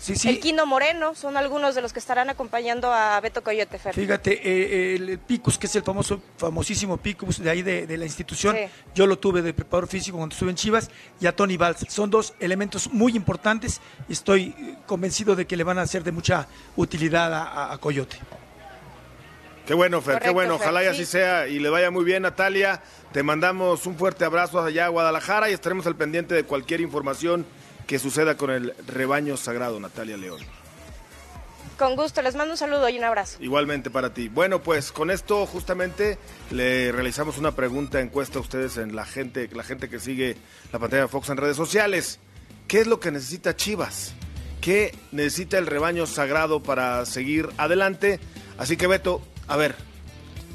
[0.00, 0.28] sí, sí.
[0.28, 3.94] El Quino Moreno son algunos de los que estarán acompañando a Beto Coyote Fer.
[3.94, 7.96] Fíjate, eh, el, el Picus, que es el famoso, famosísimo Picus de ahí de, de
[7.96, 8.64] la institución, Sí.
[8.94, 11.86] yo lo tuve de preparador físico cuando estuve en Chivas, y a Tony Valls.
[11.88, 16.02] Son dos elementos muy importantes y estoy eh, convencido de que le van a ser
[16.02, 18.18] de mucha utilidad a, a- a Coyote.
[19.66, 20.58] Qué bueno, Fer, qué bueno.
[20.58, 20.90] Fer, Ojalá y sí.
[20.90, 22.82] así sea y le vaya muy bien, Natalia.
[23.12, 27.46] Te mandamos un fuerte abrazo allá a Guadalajara y estaremos al pendiente de cualquier información
[27.86, 30.40] que suceda con el rebaño sagrado, Natalia León.
[31.78, 33.38] Con gusto, les mando un saludo y un abrazo.
[33.40, 34.28] Igualmente para ti.
[34.28, 36.18] Bueno, pues con esto justamente
[36.50, 40.36] le realizamos una pregunta encuesta a ustedes en la gente, la gente que sigue
[40.72, 42.20] la pantalla de Fox en redes sociales.
[42.68, 44.12] ¿Qué es lo que necesita Chivas?
[44.60, 48.20] ¿Qué necesita el rebaño sagrado para seguir adelante?
[48.58, 49.74] Así que Beto, a ver,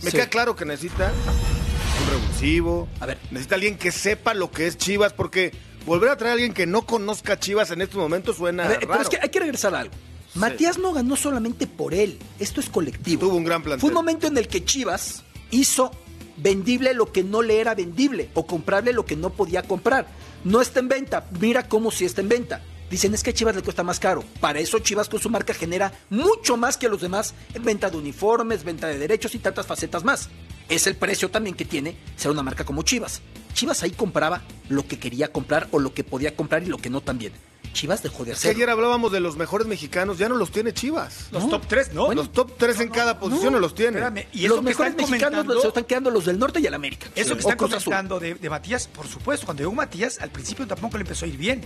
[0.03, 0.17] me Sí.
[0.17, 2.87] queda claro que necesita un revulsivo.
[3.01, 3.17] A ver.
[3.31, 5.51] Necesita alguien que sepa lo que es Chivas, porque
[5.87, 8.79] volver a traer a alguien que no conozca Chivas en estos momentos suena A ver,
[8.81, 9.03] pero raro.
[9.03, 9.95] es que hay que regresar a algo.
[10.35, 13.21] Matías no ganó solamente por él, esto es colectivo.
[13.21, 13.81] Tuvo un gran plantel.
[13.81, 15.89] Fue un momento en el que Chivas hizo
[16.35, 20.07] vendible lo que no le era vendible o comprarle lo que no podía comprar.
[20.43, 22.61] No está en venta, mira cómo si está en venta.
[22.91, 24.23] Dicen es que a Chivas le cuesta más caro.
[24.39, 27.97] Para eso Chivas con su marca genera mucho más que los demás en venta de
[27.97, 30.29] uniformes, venta de derechos y tantas facetas más.
[30.69, 33.21] Es el precio también que tiene ser una marca como Chivas.
[33.57, 36.91] Chivas ahí compraba lo que quería comprar o lo que podía comprar y lo que
[36.91, 37.33] no también.
[37.73, 38.55] Chivas dejó de hacerlo.
[38.55, 41.29] ayer hablábamos de los mejores mexicanos, ya no los tiene Chivas.
[41.31, 41.49] Los No.
[41.49, 42.13] top 3, ¿no?
[42.13, 43.97] los top 3 en cada posición no, los tiene.
[43.99, 46.59] Espérame, y eso los que mejores están mexicanos comentando- se están quedando los del norte
[46.59, 47.07] y el América.
[47.15, 50.97] Eso que están comentando de, de Matías, por supuesto, cuando llegó Matías, al principio tampoco
[50.97, 51.61] le empezó a ir bien.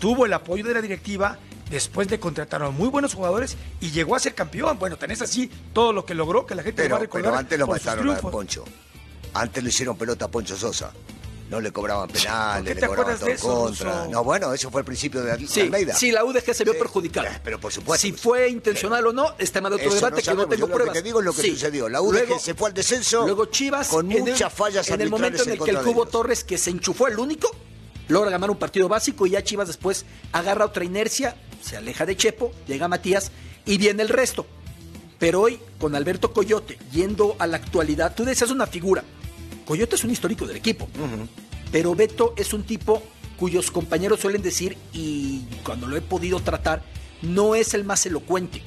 [0.00, 1.38] Tuvo el apoyo de la directiva
[1.70, 4.80] después de contratar a muy buenos jugadores y llegó a ser campeón.
[4.80, 7.24] Bueno, tenés así todo lo que logró, que la gente lo va Pero, a recordar.
[7.30, 8.18] pero antes lo por sus mataron a.
[8.20, 8.64] Poncho.
[9.34, 10.92] Antes le hicieron pelota a Poncho Sosa.
[11.48, 14.08] No le cobraban ¿Por qué penales, le cobraban todo en eso, contra.
[14.08, 15.94] No, bueno, eso fue el principio de, Sí, Almeida.
[15.94, 17.30] sí, la UDG se vio Sí, perjudicada.
[17.36, 18.02] eh, pero por supuesto.
[18.04, 20.72] Si fue intencional o no, es tema de otro debate no que no tengo Yo
[20.74, 20.86] pruebas.
[20.86, 21.50] Lo que te digo es lo que Sí.
[21.50, 21.88] sucedió.
[21.88, 25.08] La UDG Luego- se fue al descenso Luego Chivas, con en muchas fallas En el
[25.08, 26.06] momento en el que el Cubo.
[26.06, 27.48] Torres, que se enchufó el único,
[28.08, 32.16] logra ganar un partido básico y ya Chivas después agarra otra inercia, se aleja de
[32.16, 33.30] Chepo, llega Matías
[33.64, 34.46] y viene el resto.
[35.20, 39.04] Pero hoy, con Alberto Coyote, yendo a la actualidad, tú decías una figura.
[39.66, 40.88] Coyote es un histórico del equipo.
[41.70, 43.02] Pero Beto es un tipo
[43.36, 46.82] cuyos compañeros suelen decir, y cuando lo he podido tratar,
[47.20, 48.62] no es el más elocuente.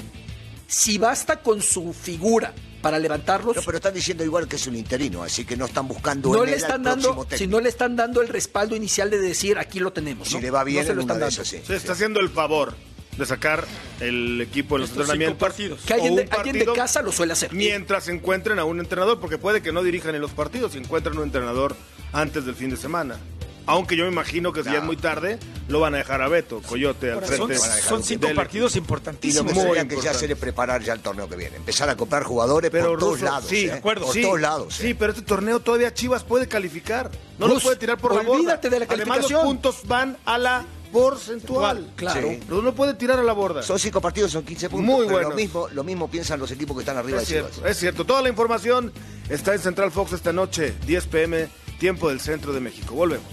[0.68, 4.76] Si basta con su figura para levantarlos, No, pero están diciendo igual que es un
[4.76, 7.48] interino, así que no están buscando no en le él al están próximo dando, si
[7.48, 10.28] no le están dando el respaldo inicial de decir aquí lo tenemos.
[10.30, 10.42] Si ¿no?
[10.42, 11.34] le va bien no se en lo están dando.
[11.34, 11.60] esas, sí.
[11.66, 12.76] Se está haciendo el favor
[13.20, 13.66] de sacar
[14.00, 15.48] el equipo en los Estos cinco entrenamientos.
[15.48, 15.82] partidos.
[15.86, 17.54] Que alguien o de, alguien casa lo suele hacer.
[17.54, 21.18] Mientras encuentren a un entrenador, porque puede que no dirijan en los partidos y encuentren
[21.18, 21.76] un entrenador
[22.14, 23.18] antes del fin de semana.
[23.66, 26.28] Aunque yo me imagino que si ya es muy tarde, lo van a dejar a
[26.28, 27.58] Beto, Coyote, al Son, frente.
[27.88, 29.54] son cinco del- partidos Y lo importantísimos.
[29.54, 31.58] que tendrían que ya hacer es preparar ya el torneo que viene.
[31.58, 33.46] Empezar a comprar jugadores Pero por todos lados.
[33.48, 33.68] sí, ¿eh?
[33.68, 34.74] de acuerdo, por sí, todos lados.
[34.74, 34.96] Sí, ¿eh?
[34.98, 37.12] pero este torneo todavía Chivas puede calificar.
[37.38, 38.38] No lo puede tirar por la borda.
[38.40, 39.46] olvídate de la Además, los calificación.
[39.46, 41.92] puntos van a la porcentual.
[41.96, 42.30] Claro.
[42.30, 42.40] Sí.
[42.48, 43.64] Pero no puede tirar a la borda.
[43.64, 44.86] Son cinco partidos, son 15 puntos.
[44.86, 45.30] Muy pero buenos.
[45.32, 47.52] Lo mismo, lo mismo piensan los equipos que están arriba Es de Chivas.
[47.52, 48.06] cierto, es cierto.
[48.06, 48.92] Toda la información
[49.30, 51.48] está en Central Fox esta noche, 10 pm,
[51.80, 52.94] tiempo del centro de México.
[52.96, 53.28] Volvemos.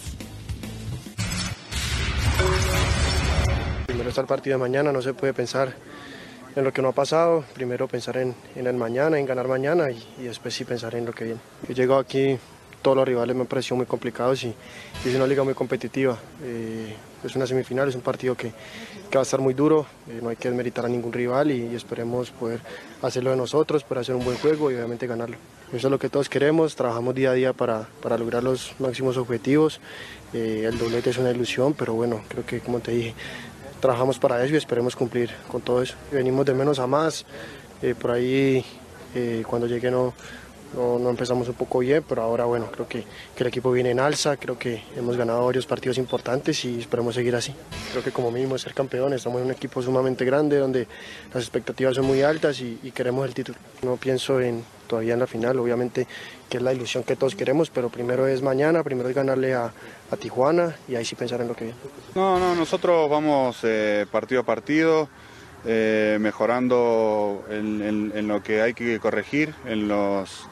[3.87, 5.75] Primero está el partido de mañana, no se puede pensar
[6.55, 9.90] en lo que no ha pasado, primero pensar en, en el mañana, en ganar mañana
[9.90, 11.40] y, y después sí pensar en lo que viene.
[11.69, 12.38] Yo llego aquí,
[12.83, 14.49] todos los rivales me han parecido muy complicados y,
[15.05, 16.19] y es una liga muy competitiva.
[16.42, 16.95] Eh,
[17.27, 18.53] es una semifinal, es un partido que,
[19.11, 21.75] que va a estar muy duro, eh, no hay que desmeritar a ningún rival y,
[21.75, 22.61] esperemos poder
[23.03, 25.37] hacerlo de nosotros, poder hacer un buen juego y obviamente ganarlo.
[25.73, 29.17] Eso es lo que todos queremos, trabajamos día a día para, para lograr los máximos
[29.17, 29.81] objetivos.
[30.33, 33.15] Eh, el doblete es una ilusión, pero bueno, creo que como te dije,
[33.81, 35.95] trabajamos para eso y esperemos cumplir con todo eso.
[36.12, 37.27] Venimos de menos a más,
[37.83, 38.65] eh, por ahí
[39.49, 40.12] cuando llegué no,
[40.77, 44.01] no, empezamos un poco bien, pero ahora bueno, creo que, que el equipo viene en
[44.01, 47.55] alza, creo que hemos ganado varios partidos importantes y esperemos seguir así.
[47.91, 50.87] Creo que como mínimo es ser campeones, estamos en un equipo sumamente grande donde
[51.33, 53.59] las expectativas son muy altas y, queremos el título.
[53.83, 56.07] No pienso en todavía en la final, obviamente
[56.49, 59.73] que es la ilusión que todos queremos, pero primero es mañana, primero es ganarle a,
[60.11, 61.79] a Tijuana y ahí sí pensar en lo que viene.
[62.15, 65.09] No, no, nosotros vamos eh, partido a partido,
[65.65, 70.49] eh, mejorando en lo que hay que corregir, en los,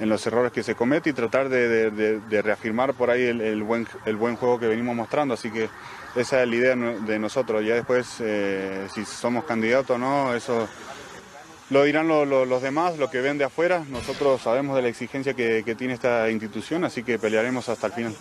[0.00, 3.22] en los errores que se cometen y tratar de, de- de- de reafirmar por ahí
[3.22, 5.34] el, el buen, el buen juego que venimos mostrando.
[5.34, 5.68] Así que
[6.16, 7.64] esa es la idea de nosotros.
[7.64, 10.68] Ya después, eh, si somos candidatos o no, eso
[11.70, 13.82] lo dirán lo- lo- los demás, lo que ven de afuera.
[13.88, 17.92] Nosotros sabemos de la exigencia que, que tiene esta institución, así que pelearemos hasta el
[17.94, 18.14] final.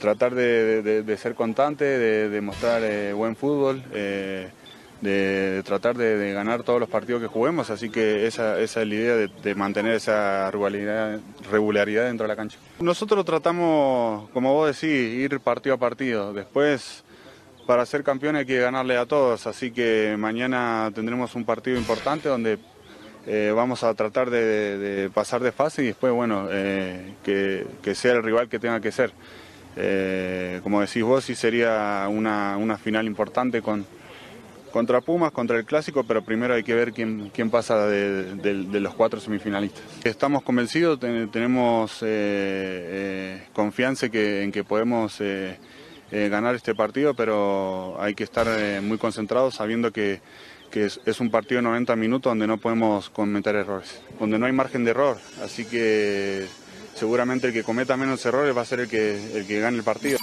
[0.00, 4.48] Tratar de, ser constante, de, de mostrar eh, buen fútbol, eh,
[5.04, 9.14] de, tratar de, ganar todos los partidos que juguemos, así que esa, es la idea
[9.14, 12.58] de, mantener esa regularidad, regularidad dentro de la cancha.
[12.80, 16.32] Nosotros tratamos, como vos decís, ir partido a partido.
[16.32, 17.04] Después
[17.66, 22.28] para ser campeón hay que ganarle a todos, así que mañana tendremos un partido importante
[22.28, 22.58] donde
[23.26, 28.12] eh, vamos a tratar de, pasar de fase y después, bueno, eh, que, que sea
[28.12, 29.12] el rival que tenga que ser.
[29.76, 33.86] Eh, como decís vos, sí sería una, una final importante con,
[34.74, 38.92] contra Pumas, contra el Clásico, pero primero hay que ver quién, quién pasa de, los
[38.96, 39.80] cuatro semifinalistas.
[40.02, 42.06] Estamos convencidos, ten- tenemos eh,
[43.38, 45.58] eh, confianza que, en que podemos eh,
[46.10, 48.48] ganar este partido, pero hay que estar
[48.82, 50.20] muy concentrados sabiendo que,
[50.72, 54.46] que es, es un partido de 90 minutos donde no podemos cometer errores, donde no
[54.46, 56.46] hay margen de error, así que
[56.96, 59.84] seguramente el que cometa menos errores va a ser el que, el que gane el
[59.84, 60.18] partido.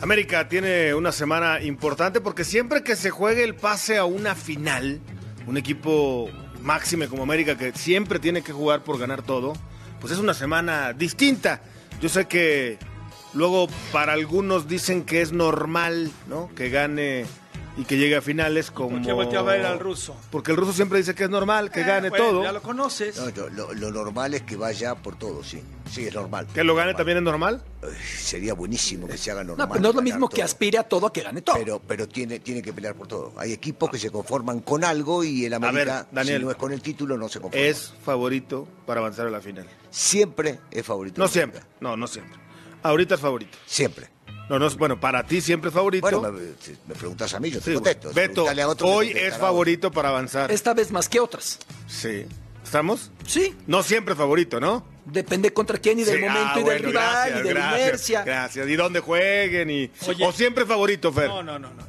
[0.00, 5.00] América tiene una semana importante porque siempre que se juegue el pase a una final,
[5.46, 6.28] un equipo
[6.60, 9.54] máxime como América que siempre tiene que jugar por ganar todo,
[10.00, 11.62] pues es una semana distinta.
[12.00, 12.78] Yo sé que
[13.32, 16.50] luego para algunos dicen que es normal, ¿no?
[16.54, 17.24] Que gane
[17.76, 18.96] y que llegue a finales como...
[18.96, 20.16] ¿Por qué volteó a ver al ruso?
[20.30, 22.42] Porque el ruso siempre dice que es normal, que Eh, gane bueno, todo.
[22.42, 23.18] Ya lo conoces.
[23.18, 25.62] No, lo, lo normal es que vaya por todo, sí.
[25.90, 26.46] Sí, es normal.
[26.52, 27.62] Que lo gane también es normal.
[27.82, 27.86] Eh,
[28.18, 29.66] Sería buenísimo que se haga normal.
[29.68, 31.56] No, pero no es lo mismo que aspire a todo a que gane todo.
[31.56, 33.32] Pero, pero tiene, tiene que pelear por todo.
[33.36, 36.38] Hay equipos que se conforman con algo y el América, ver, Daniel.
[36.40, 37.64] si no es con el título, no se conforma.
[37.66, 39.66] Es favorito para avanzar a la final.
[39.90, 41.20] Siempre es favorito.
[41.20, 42.38] No siempre, no, no siempre.
[42.82, 43.56] Ahorita es favorito.
[43.66, 44.08] Siempre.
[44.48, 46.02] No, no, es- bueno, para ti siempre es favorito.
[46.08, 48.12] Bueno, me, si me preguntas a mí, yo te Sí, contesto.
[48.12, 50.50] Beto, a otro, hoy es favorito para avanzar.
[50.52, 51.58] Esta vez más que otras.
[51.88, 52.26] Sí.
[52.62, 53.10] ¿Estamos?
[53.26, 53.54] Sí.
[53.66, 54.84] No siempre es favorito, ¿no?
[55.04, 57.60] Depende contra quién y del Sí, momento ah, y del rival gracias, y de la
[57.60, 58.22] gracias, inercia.
[58.24, 58.68] Gracias.
[58.68, 59.90] Y dónde jueguen y.
[60.08, 60.26] Oye.
[60.26, 61.28] o siempre es favorito, Fer.
[61.28, 61.76] No, no, no, no.
[61.76, 61.86] no.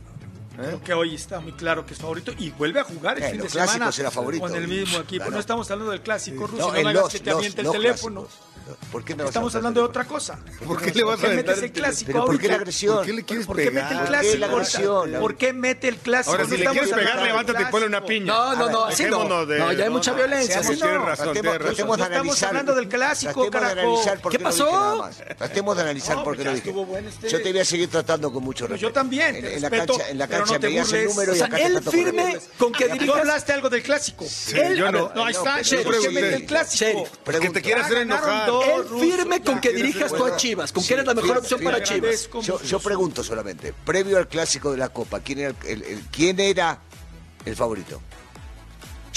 [0.63, 3.29] Creo que hoy está muy claro que es favorito y vuelve a jugar el Eh,
[3.31, 4.43] fin de semana era favorito.
[4.47, 5.23] con el mismo equipo.
[5.25, 5.31] Claro.
[5.31, 7.65] No estamos hablando del clásico ruso, No, no, hagas los- que te los- aviente el
[7.65, 8.21] los teléfono.
[8.23, 8.56] clásicos.
[8.91, 10.39] ¿Por qué me vas a Estamos hablando de otra cosa.
[10.65, 12.95] ¿Por qué le vas ¿Por a metes el clásico ¿Pero por qué la agresión?
[12.97, 13.91] ¿Por qué le quieres ¿Por qué mete pegar?
[13.91, 15.05] el ¿Por qué clásico?
[15.05, 15.19] la?
[15.19, 16.31] ¿Por qué mete el clásico?
[16.31, 18.07] Ahora, No si le estamos quieres pegar, hablando del levántate y ponle una clásico.
[18.07, 18.33] piña.
[18.33, 19.45] No, no, no, así no.
[19.45, 20.59] de- No, ya hay mucha violencia.
[20.59, 20.77] así no.
[20.77, 21.75] Tienes razón, Tratemos, tienes razón.
[21.75, 22.47] tratemos de No estamos analizar.
[22.49, 23.71] hablando del clásico, carajo.
[23.71, 25.09] analizar ¿Qué no pasó?
[25.37, 26.73] Tratemos de analizar No, por qué no dije.
[27.07, 28.89] este- Yo te voy a seguir tratando con mucho Pues respeto.
[28.89, 31.41] yo también, En, la cancha, en la cancha no te me digas el número y
[31.41, 34.25] acá te él trato firme con que Tú hablaste algo del clásico.
[34.53, 35.11] Él- no.
[35.13, 35.57] No, ahí está.
[35.83, 36.85] ¿Por qué mete el clásico?
[36.85, 37.41] Sheriff.
[37.41, 38.47] Que te quiere hacer enojar.
[38.63, 41.59] Él firme con que dirijas tú a Chivas, con que eres la mejor sí, opción
[41.59, 42.29] sí, para Chivas.
[42.65, 46.39] yo pregunto solamente, previo al clásico de la Copa, ¿quién era el, el- el- quién
[46.39, 46.79] era
[47.45, 48.01] el favorito?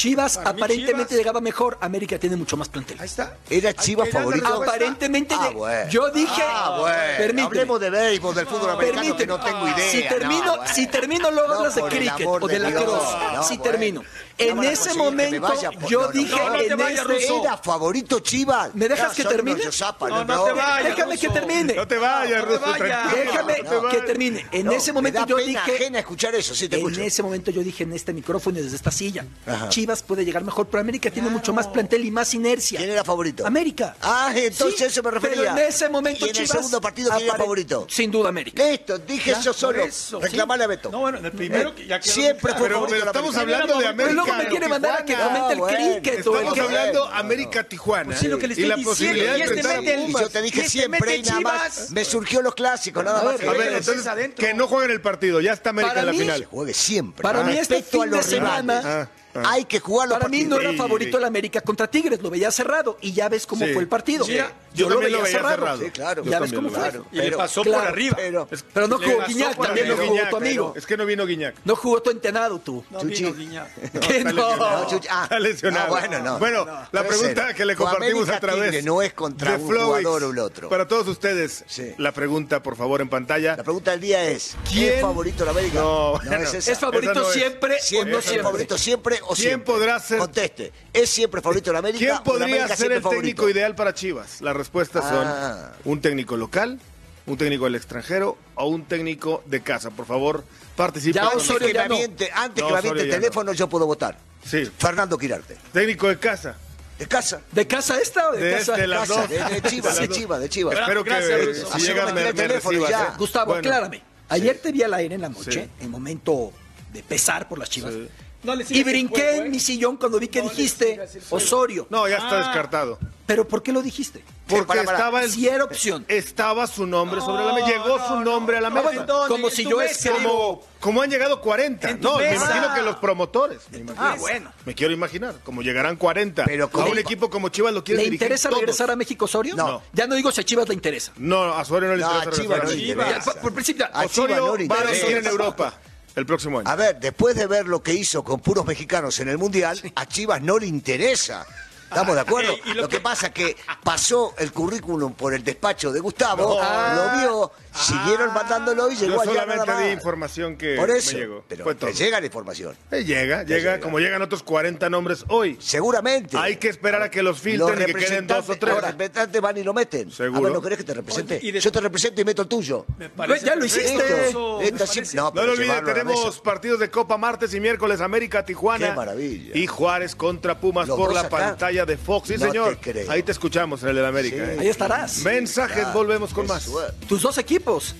[0.00, 2.96] Chivas Para aparentemente Chivas- llegaba mejor, América tiene mucho más plantel.
[3.00, 3.36] Ahí está.
[3.50, 4.46] ¿Era Chivas favorito?
[4.62, 5.90] Aparentemente Ah, bueno.
[5.90, 6.96] yo dije, Ah, bueno.
[7.18, 7.42] permíteme.
[7.60, 9.26] Hablemos de béisbol, del fútbol americano, que Permíteme.
[9.38, 9.90] no tengo idea.
[9.90, 10.74] Si termino, No, bueno.
[10.74, 13.02] si termino luego No, hablas de cricket o de de la cross.
[13.34, 13.62] No, si bueno.
[13.72, 14.00] termino.
[14.02, 14.06] No
[14.46, 17.36] En a ese momento vaya yo dije no, no te en vayas, este.
[17.36, 18.74] ¿Era favorito Chivas?
[18.74, 19.60] ¿Me dejas que termine?
[19.60, 20.44] unos zapas, No, no no.
[20.44, 20.84] te vayas.
[20.96, 21.74] Déjame que termine.
[21.74, 22.88] No te vayas, tranquilo.
[23.14, 23.54] Déjame
[23.90, 24.46] que termine.
[24.50, 25.74] En No, ese me momento da yo pena dije.
[25.74, 27.02] ajena escuchar eso, sí te en escucho.
[27.02, 29.26] ese momento yo dije en este micrófono y desde esta silla.
[29.46, 29.68] Ajá.
[29.90, 32.79] Chivas puede llegar mejor, pero América tiene mucho más plantel y más inercia.
[32.79, 33.44] ¿Quién era favorito?
[33.46, 33.96] América.
[34.00, 35.37] Ah, entonces Sí, eso me refería.
[35.55, 37.87] Pero en ese momento ¿Y en el Chivas segundo partido quién era favorito?
[37.90, 38.62] Sin duda América.
[38.64, 39.81] Listo, dije eso solo.
[39.81, 40.90] por eso, Reclamale a Beto.
[40.92, 43.62] No, bueno, en el primero que ya quedó Siempre fue Pero, favorito pero estamos América.
[43.62, 44.50] hablando de Pero luego me América.
[44.50, 45.40] quiere mandar a que Tijuana.
[45.40, 45.66] comente el Ah,
[46.00, 48.05] cricket el Estamos que hablando América Tijuana.
[48.07, 50.12] Pues sí, lo que le y la estoy posibilidad diciendo, de y este mete el-
[50.12, 51.72] yo te dije este siempre mete y nada más.
[51.74, 51.90] Chivas.
[51.90, 53.40] Me surgió los clásicos, nada más.
[53.42, 55.40] A ver, entonces, que no jueguen el partido.
[55.40, 56.44] Ya está América en la final.
[56.44, 57.22] Juegue siempre.
[57.22, 59.19] Para mí este Respeto a fin de semana- Ah, ah.
[59.44, 62.50] Hay que jugar los Para mí no era favorito el América contra Tigres, lo veía
[62.50, 63.72] cerrado y ya ves cómo Sí.
[63.72, 64.24] fue el partido.
[64.24, 64.34] Sí.
[64.36, 65.54] Yo, Yo lo veía, lo veía cerrado.
[65.56, 65.78] cerrado.
[65.84, 66.24] Sí, claro.
[66.24, 66.92] Ya ves cómo fue.
[67.12, 68.16] Y le pasó claro, por arriba.
[68.16, 70.74] Pero, Pero no jugó Guiñac, también no jugó tu amigo.
[70.76, 71.54] Es que no vino Guiñac.
[71.64, 72.84] No jugó tu entenado tú.
[72.90, 73.24] No Chuchi.
[73.24, 73.68] vino Guiñac.
[74.00, 74.48] ¿Qué está no?
[74.48, 74.82] lesionado.
[74.84, 75.86] No, Chuchi, ah, Está lesionado.
[75.86, 76.38] no, bueno, no.
[76.38, 76.88] Bueno, No.
[76.92, 80.30] la pregunta que le compartimos América a través Tigre no es contra un jugador o
[80.30, 80.68] el otro.
[80.68, 81.64] Para todos ustedes,
[81.98, 83.56] la pregunta, por favor, en pantalla.
[83.56, 85.80] La pregunta del día es: ¿Quién- ¿quién favorito la América?
[85.80, 86.68] No, es.
[86.68, 87.32] ¿Es favorito es.
[87.34, 88.42] siempre o no es siempre?
[88.42, 89.74] favorito siempre o ¿Quién siempre.
[89.74, 90.72] podrá ser- Conteste.
[90.92, 91.98] ¿Es siempre favorito la América?
[91.98, 93.20] ¿Quién o la podría América ser el favorito?
[93.22, 94.40] técnico ideal para Chivas?
[94.40, 95.72] Las respuestas son Ah.
[95.85, 96.78] un técnico local,
[97.26, 99.90] un técnico del extranjero o un técnico de casa.
[99.90, 100.44] Por favor,
[100.76, 101.22] participen.
[101.22, 101.94] Ya Osorio que ya no.
[101.94, 103.14] aviente, antes No, que me aviente Osorio el no.
[103.14, 104.18] teléfono, yo puedo votar.
[104.44, 105.56] Sí, Fernando Quirarte.
[105.72, 106.56] técnico de casa.
[106.98, 107.40] De casa.
[107.52, 108.72] ¿De casa esta o de, De casa?
[108.74, 109.30] este, las casa, dos.
[109.30, 110.78] de, de Chivas, De de Chivas, de Chivas.
[110.78, 111.40] Espero que Gracias,
[111.83, 113.02] si no me teléfono recibas, ya.
[113.04, 113.16] ¿eh?
[113.16, 114.02] Gustavo, Bueno, aclárame.
[114.28, 115.70] Ayer te vi al aire en la noche, Sí.
[115.85, 116.52] en momento
[116.92, 117.94] de pesar por las chivas.
[117.94, 118.06] Sí.
[118.42, 119.50] No Y brinqué juego, en ¿eh?
[119.50, 120.98] mi sillón cuando vi que No dijiste.
[121.31, 121.87] Osorio.
[121.90, 122.38] No, ya está Ah.
[122.38, 122.98] descartado.
[123.26, 124.24] ¿Pero por qué lo dijiste?
[124.48, 124.98] Porque para, para.
[124.98, 126.05] estaba el, Si era opción.
[126.09, 127.66] estaba su nombre sobre la mesa.
[127.68, 128.20] Llegó no, su no.
[128.24, 129.07] nombre a la mesa.
[129.29, 131.90] Como si yo escribo- como, como han llegado 40.
[131.90, 133.61] En tu No, me imagino que los promotores.
[133.70, 134.05] me imagino.
[134.05, 134.53] Ah, bueno.
[134.64, 136.44] Me quiero imaginar, como llegarán 40.
[136.46, 138.62] Pero a como- un equipo como Chivas lo quiere ¿Le dirigir interesa todos.
[138.62, 139.55] regresar a México Osorio?
[139.55, 139.81] No.
[139.92, 141.12] Ya no digo si a Chivas le interesa.
[141.18, 143.35] No, a Osorio no le No, interesa a Chivas no le interesa.
[143.40, 145.74] Por, principio, Osorio va a seguir en Europa
[146.16, 146.68] el próximo año.
[146.68, 150.06] A ver, después de ver lo que hizo con puros mexicanos en el Mundial, a
[150.06, 151.46] Chivas no le interesa.
[151.90, 152.53] ¿Estamos de acuerdo?
[152.53, 155.92] Eh, y lo lo que que- pasa es que pasó el currículum por el despacho
[155.92, 156.94] de Gustavo, No.
[156.94, 159.85] lo vio, siguieron mandándolo y Yo llegó allá nada solamente más.
[159.85, 161.44] di información que Por eso, me llegó.
[161.48, 161.90] pero Fue te todo.
[161.90, 162.76] llega la información.
[162.90, 163.81] Eh, llega, llega, llega.
[163.81, 165.57] como llegan otros 40 nombres hoy.
[165.61, 166.37] Seguramente.
[166.38, 168.74] Hay que esperar a que los Los filtren y que queden dos o tres.
[168.74, 170.11] Los representantes van y lo meten.
[170.11, 170.40] Seguro.
[170.40, 171.37] A ver, ¿no querés que te represente?
[171.38, 172.87] Oye, y de- Yo te represento y meto el tuyo.
[172.98, 174.31] Me parece ya lo hiciste.
[174.31, 178.88] Sí- no, lo la tenemos partidos de Copa martes y miércoles, América, Tijuana.
[178.90, 179.57] Qué maravilla.
[179.57, 181.29] Y Juárez contra Pumas Los por la acá.
[181.31, 182.28] pantalla de Fox.
[182.28, 182.76] Sí, No señor.
[182.76, 183.10] te creo.
[183.10, 184.36] Ahí te escuchamos en el de la América.
[184.36, 184.42] Sí.
[184.42, 184.56] ¿eh?
[184.60, 185.18] ahí estarás.
[185.24, 186.62] Mensajes, Claro, volvemos con más.
[186.64, 187.06] suerte.
[187.06, 187.94] Tus dos equipos.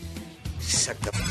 [0.59, 1.29] Exactamente.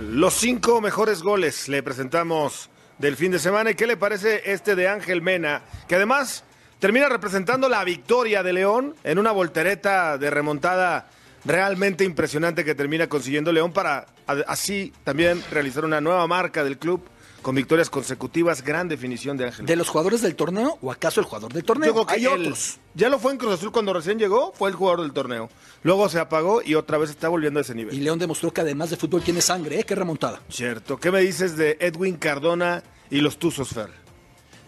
[0.00, 3.70] Los cinco mejores goles le presentamos del fin de semana.
[3.70, 5.62] ¿Y qué le parece este de Ángel Mena?
[5.88, 6.44] Que además
[6.80, 11.08] termina representando la victoria de León en una voltereta de remontada
[11.44, 16.78] realmente impresionante que termina consiguiendo León para a- así también realizar una nueva marca del
[16.78, 17.06] club
[17.44, 18.64] con victorias consecutivas.
[18.64, 19.66] Gran definición de Ángel.
[19.66, 21.88] ¿De los jugadores del torneo o acaso el jugador del torneo?
[21.88, 22.78] Yo creo que Hay él- otros.
[22.94, 25.48] Ya lo fue en Cruz Azul cuando recién llegó, fue el jugador del torneo.
[25.82, 27.94] Luego se apagó y otra vez está volviendo a ese nivel.
[27.94, 29.84] Y León demostró que además de fútbol tiene sangre, ¿eh?
[29.84, 30.40] Qué remontada.
[30.48, 30.96] Cierto.
[30.96, 33.90] ¿Qué me dices de Edwin Cardona y los Tuzos, Fer?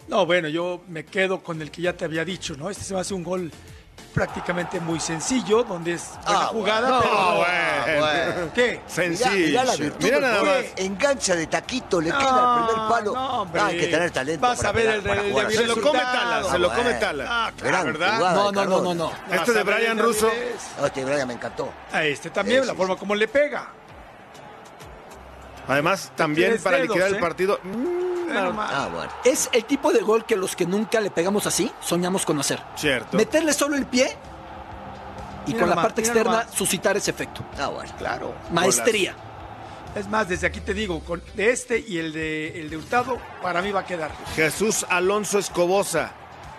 [0.09, 2.71] No, bueno, yo me quedo con el que ya te había dicho, ¿no?
[2.71, 3.51] Este se va a hacer un gol
[4.17, 7.03] prácticamente muy sencillo, donde es buena Ah, jugada, bueno.
[7.03, 7.17] pero...
[7.19, 8.51] Ah, bueno.
[8.55, 8.81] ¿Qué?
[8.87, 9.31] Sencillo.
[9.31, 10.65] Mirá, mirá la virtud Mira del nada más.
[10.77, 13.13] Engancha de taquito, le No, queda el primer palo.
[13.13, 13.61] no, hombre.
[13.61, 14.41] Ah, hay que tener talento.
[14.47, 15.53] Vas para a ver pegar, el-.
[15.53, 15.99] Se lo come.
[15.99, 16.95] Tala, se lo come.
[16.95, 17.25] Tala.
[17.29, 18.17] Ah, Gran ¿verdad?
[18.17, 19.13] jugada No, de no, no, no, no.
[19.31, 20.31] Este de Brian Russo.
[20.81, 21.71] Ah, Este Brian me encantó.
[21.93, 23.69] A este también, la forma como le pega.
[25.69, 27.21] Además, también para dedos, liquidar el ¿eh?
[27.21, 27.61] partido.
[28.33, 29.11] Ah, bueno.
[29.25, 32.63] Es el tipo de gol que los que nunca le pegamos así, soñamos con hacer.
[32.77, 33.17] Cierto.
[33.17, 34.17] Meterle solo el pie
[35.47, 36.51] y Mira con la parte externa nomás.
[36.55, 37.45] suscitar ese efecto.
[37.59, 37.93] Ah, bueno.
[37.99, 38.35] Claro.
[38.51, 39.15] Maestría.
[39.95, 43.19] Es más, desde aquí te digo, con de este y el de, el de Hurtado,
[43.41, 44.11] para mí va a quedar.
[44.35, 46.11] Jesús Alonso Escobosa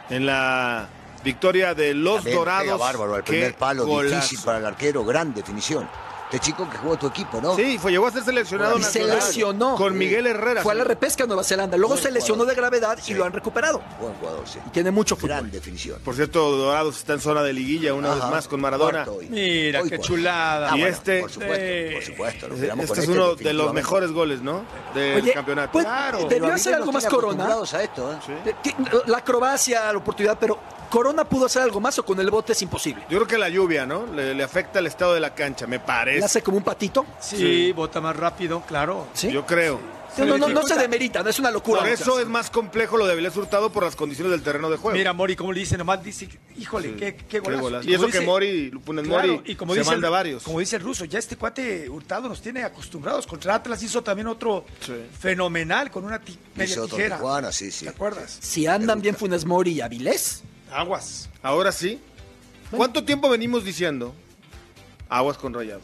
[0.10, 0.88] en la
[1.24, 2.64] victoria de los También Dorados.
[2.64, 4.16] pega bárbaro Qué primer palo, golazo.
[4.16, 5.88] difícil para el arquero, gran definición.
[6.30, 7.56] Este chico que jugó tu equipo, ¿no?
[7.56, 9.16] Sí, fue, llegó a ser seleccionado Y se nacional.
[9.16, 9.76] lesionó.
[9.76, 10.62] Con Miguel Herrera.
[10.62, 11.78] Fue a la repesca a Nueva Zelanda.
[11.78, 12.56] Luego Buen se lesionó jugador.
[12.56, 13.14] de gravedad Sí.
[13.14, 13.82] y lo han recuperado.
[14.02, 14.60] Buen jugador, sí.
[14.68, 15.30] Y tiene mucho fútbol.
[15.30, 16.02] Gran definición.
[16.04, 18.26] Por cierto, Dorados está en zona de liguilla una Ajá.
[18.26, 19.06] vez más con Maradona.
[19.10, 19.28] Hoy.
[19.30, 20.14] Mira, Hoy qué cuarto.
[20.14, 20.68] chulada.
[20.74, 22.48] Ah, Y bueno, este- Por supuesto, Eh, por supuesto.
[22.50, 24.64] nos Este es este, uno de los mejores goles, ¿no?
[24.94, 25.72] Del Oye, campeonato.
[25.72, 26.26] pues, Claro.
[26.28, 27.48] debió hacer algo más Corona.
[27.72, 28.56] a esto, ¿eh?
[29.06, 30.60] La acrobacia, la oportunidad, pero
[30.90, 33.04] Corona pudo hacer algo más o con el bote es imposible.
[33.10, 34.06] Yo creo que la lluvia, ¿no?
[34.14, 36.26] Le, le afecta el estado de la cancha, me Le parece.
[36.26, 37.06] hace como un patito.
[37.20, 39.08] Sí, bota más rápido, claro.
[39.14, 39.32] ¿sí?
[39.32, 39.98] Yo creo.
[40.18, 41.82] No, no, no, no se demerita, no es una locura.
[41.82, 44.78] Por eso es más complejo lo de Avilés Hurtado por las condiciones del terreno de
[44.78, 44.98] juego.
[44.98, 46.28] Mira, Mori, como le dice, nomás dice,
[46.58, 47.62] híjole, qué, qué Qué golazo.
[47.62, 47.88] golazo.
[47.88, 50.42] Y Y eso que Mori, Funes Claro, Mori, y como se dice manda el, varios.
[50.44, 53.28] Como dice el ruso, ya este cuate Hurtado nos tiene acostumbrados.
[53.28, 54.66] Contra Atlas hizo también otro
[55.20, 56.20] fenomenal con una
[56.56, 57.18] media Hizo otro tijera.
[57.18, 57.86] Tijuana, sí, sí.
[57.86, 58.38] ¿Te acuerdas?
[58.42, 61.30] Si andan bien Funes Mori y Avilés, Aguas.
[61.42, 62.00] Ahora sí.
[62.72, 64.14] ¿Cuánto tiempo venimos diciendo?
[65.10, 65.84] Aguas con rayados.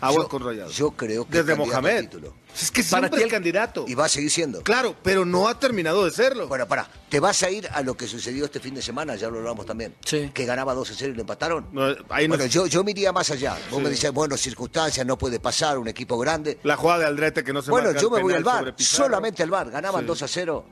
[0.00, 0.76] Aguas Yo- con rayados.
[0.76, 2.02] Yo creo que es Desde Mohamed.
[2.02, 2.34] título.
[2.60, 3.84] Es que Para siempre ti es el- candidato.
[3.88, 4.62] Y va a seguir siendo.
[4.62, 6.46] Claro, pero no ha terminado de serlo.
[6.48, 9.28] Bueno, para, te vas a ir a lo que sucedió este fin de semana, ya
[9.28, 9.94] lo hablamos también.
[10.04, 10.30] Sí.
[10.34, 11.66] Que ganaba 2 a 0 y lo empataron.
[11.72, 13.56] No, ahí no- Bueno, yo, yo me iría más allá.
[13.70, 16.58] Vos me dices, bueno, circunstancias, no puede pasar, un equipo grande.
[16.62, 19.42] La jugada de Aldrete que no se Bueno, marca yo me voy al bar, solamente
[19.42, 19.70] al bar.
[19.70, 20.06] Ganaban Sí.
[20.06, 20.64] 2 a 0.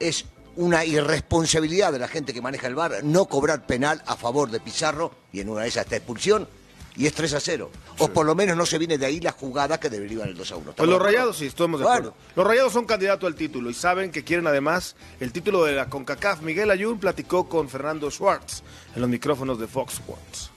[0.00, 0.24] Es
[0.56, 4.60] una irresponsabilidad de la gente que maneja el bar no cobrar penal a favor de
[4.60, 6.48] Pizarro y en una de esas esta expulsión
[6.96, 7.70] y es 3 a 0.
[7.98, 10.36] O por lo menos no se viene de ahí la jugada que debería ir el
[10.36, 10.72] 2 a 1.
[10.76, 11.98] Pues los rayados sí, estamos de Bueno.
[12.10, 12.16] acuerdo.
[12.36, 15.88] Los rayados son candidatos al título y saben que quieren además el título de la
[15.90, 16.42] CONCACAF.
[16.42, 18.62] Miguel Ayun platicó con Fernando Schwartz
[18.94, 20.50] en los micrófonos de Fox Sports.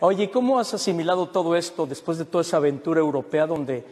[0.00, 3.84] Oye, ¿cómo has asimilado todo esto después de toda esa aventura europea donde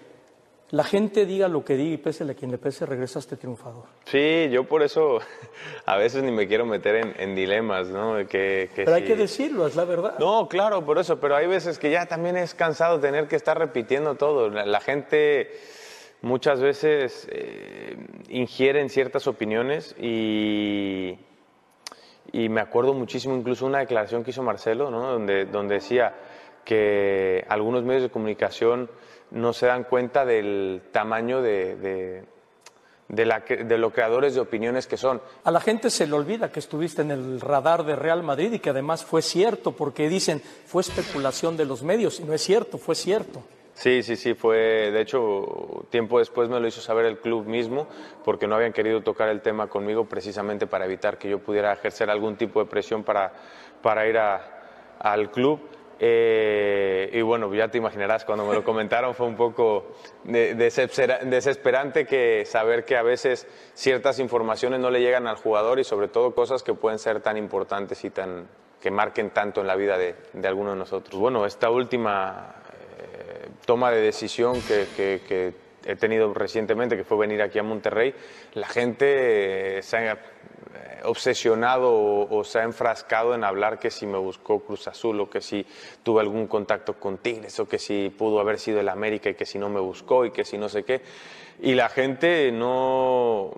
[0.70, 3.84] la gente diga lo que diga y pese a quien le pese, regresaste triunfador?
[4.04, 5.18] Sí, yo por eso
[5.86, 8.14] a veces ni me quiero meter en, en dilemas, ¿no?
[8.14, 10.18] De Que, que Pero hay que decirlo, es la verdad.
[10.18, 13.58] No, claro, por eso, pero hay veces que ya también es cansado tener que estar
[13.58, 14.48] repitiendo todo.
[14.48, 15.50] La, la gente
[16.22, 17.96] muchas veces eh,
[18.28, 21.18] ingiere en ciertas opiniones y,
[22.32, 25.12] y me acuerdo muchísimo incluso una declaración que hizo Marcelo, ¿no?
[25.12, 26.14] donde, donde decía
[26.64, 28.90] que algunos medios de comunicación
[29.32, 32.24] no se dan cuenta del tamaño de, de,
[33.08, 35.20] de la que- de los creadores de opiniones que son.
[35.44, 38.58] A la gente se le olvida que estuviste en el radar de Real Madrid y
[38.58, 42.78] que además fue cierto, porque dicen fue especulación de los medios y no es cierto,
[42.78, 43.42] fue cierto.
[43.74, 47.86] Sí, sí, sí, fue, de hecho, tiempo después me lo hizo saber el club mismo,
[48.26, 52.10] porque no habían querido tocar el tema conmigo precisamente para evitar que yo pudiera ejercer
[52.10, 53.32] algún tipo de presión para,
[53.80, 55.60] para ir a- al club.
[56.02, 61.18] Eh, y bueno, ya te imaginarás, cuando me lo comentaron fue un poco de- desespera-
[61.18, 66.08] desesperante que saber que a veces ciertas informaciones no le llegan al jugador y sobre
[66.08, 68.48] todo cosas que pueden ser tan importantes y tan
[68.80, 71.20] que marquen tanto en la vida de, de alguno de nosotros.
[71.20, 72.54] Bueno, esta última
[72.98, 75.52] eh, toma de decisión que,
[75.84, 78.14] he tenido recientemente, que fue venir aquí a Monterrey,
[78.54, 80.18] la gente eh, se ha
[81.04, 81.90] obsesionado
[82.30, 85.66] o, se ha enfrascado en hablar que si me buscó Cruz Azul o que si
[86.02, 89.46] tuve algún contacto con Tigres o que si pudo haber sido el América y que
[89.46, 91.02] si no me buscó y que si no sé qué.
[91.60, 93.50] Y la gente no,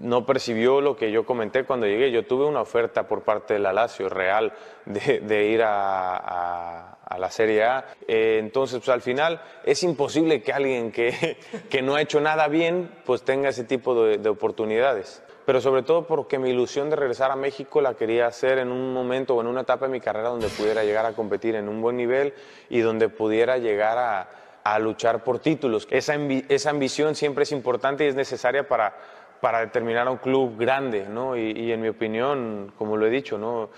[0.00, 2.10] no percibió lo que yo comenté cuando llegué.
[2.10, 4.52] Yo tuve una oferta por parte de la real
[4.84, 7.86] de, ir a, la Serie A.
[8.06, 11.38] Eh, entonces, pues, al final es imposible que alguien que,
[11.70, 15.22] que no ha hecho nada bien pues tenga ese tipo de oportunidades.
[15.46, 18.92] Pero sobre todo porque mi ilusión de regresar a México la quería hacer en un
[18.92, 21.80] momento o en una etapa de mi carrera donde pudiera llegar a competir en un
[21.80, 22.34] buen nivel
[22.68, 25.86] y donde pudiera llegar a, luchar por títulos.
[25.92, 26.16] Esa,
[26.48, 28.96] esa ambición siempre es importante y es necesaria para,
[29.40, 31.36] para determinar a un club grande, ¿no?
[31.36, 33.70] Y, y en mi opinión, como lo he dicho, ¿no?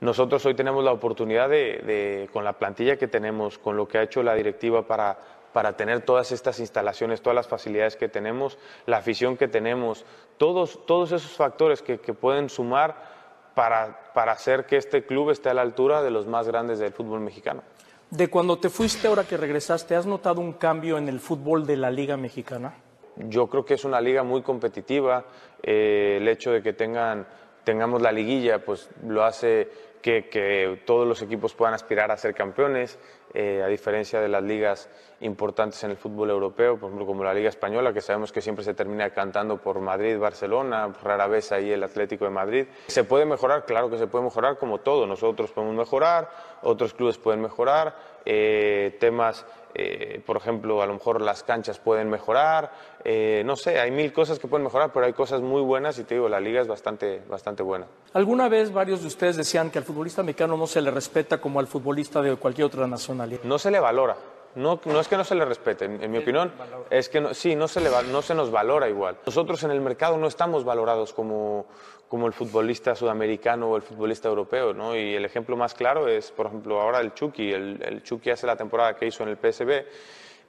[0.00, 3.98] Nosotros hoy tenemos la oportunidad de, de, con la plantilla que tenemos, con lo que
[3.98, 5.18] ha hecho la directiva para,
[5.58, 10.04] para tener todas estas instalaciones, todas las facilidades que tenemos, la afición que tenemos,
[10.36, 15.48] todos, todos esos factores que, que pueden sumar para, para hacer que este club esté
[15.48, 17.64] a la altura de los más grandes del fútbol mexicano.
[18.08, 21.76] De cuando te fuiste, ahora que regresaste, ¿has notado un cambio en el fútbol de
[21.76, 22.74] la Liga Mexicana?
[23.16, 25.24] Yo creo que es una liga muy competitiva.
[25.60, 27.26] eh, el hecho de que tengan,
[27.64, 29.68] tengamos la liguilla, pues lo hace
[30.00, 32.96] que, que todos los equipos puedan aspirar a ser campeones.
[33.34, 34.88] Eh, a diferencia de las ligas
[35.20, 38.64] importantes en el fútbol europeo, por ejemplo como la Liga Española, que sabemos que siempre
[38.64, 42.66] se termina cantando por Madrid, Barcelona, rara vez ahí el Atlético de Madrid.
[42.86, 43.66] ¿Se puede mejorar?
[43.66, 45.06] Claro que se puede mejorar como todo.
[45.06, 46.30] Nosotros podemos mejorar,
[46.62, 52.08] otros clubes pueden mejorar, eh, temas, eh, por ejemplo, a lo mejor las canchas pueden
[52.08, 52.70] mejorar,
[53.04, 56.14] no sé, hay mil cosas que pueden mejorar, pero hay cosas muy buenas y te
[56.14, 57.86] digo, la liga es bastante, bastante buena.
[58.12, 61.60] ¿Alguna vez varios de ustedes decían que al futbolista mexicano no se le respeta como
[61.60, 63.42] al futbolista de cualquier otra nacionalidad?
[63.44, 64.16] No se le valora.
[64.54, 66.50] No, no es que no se le respete, en, mi opinión,
[66.90, 69.18] es que no, sí, no se, le, no se nos valora igual.
[69.24, 71.66] Nosotros en el mercado no estamos valorados como,
[72.08, 74.96] como el futbolista sudamericano o el futbolista europeo, ¿no?
[74.96, 77.52] Y el ejemplo más claro es, por ejemplo, ahora el Chucky.
[77.52, 79.84] El, el Chucky hace la temporada que hizo en el PSB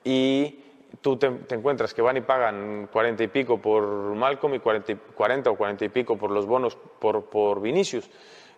[0.03, 0.68] y
[1.01, 3.83] tú te, encuentras que van y pagan 40 y pico por
[4.15, 8.09] Malcolm y 40, 40 o 40 y pico por los bonos por, por Vinicius.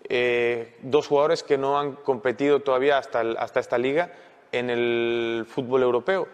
[0.09, 4.11] Eh, dos jugadores que no han competido todavía hasta, hasta esta liga
[4.51, 6.27] en el fútbol europeo.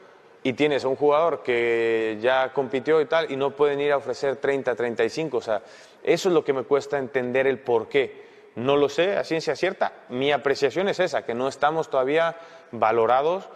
[0.44, 3.98] Y tienes a un jugador que ya compitió y tal y no pueden ir a
[3.98, 5.38] ofrecer 30, 35.
[5.38, 5.62] O sea,
[6.04, 8.26] eso es lo que me cuesta entender el por qué.
[8.56, 9.94] No lo sé a ciencia cierta.
[10.10, 12.38] Mi apreciación es esa, que no estamos todavía
[12.72, 13.50] valorados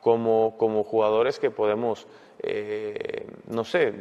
[0.00, 2.06] como, como jugadores que podemos,
[2.40, 3.92] eh, no sé,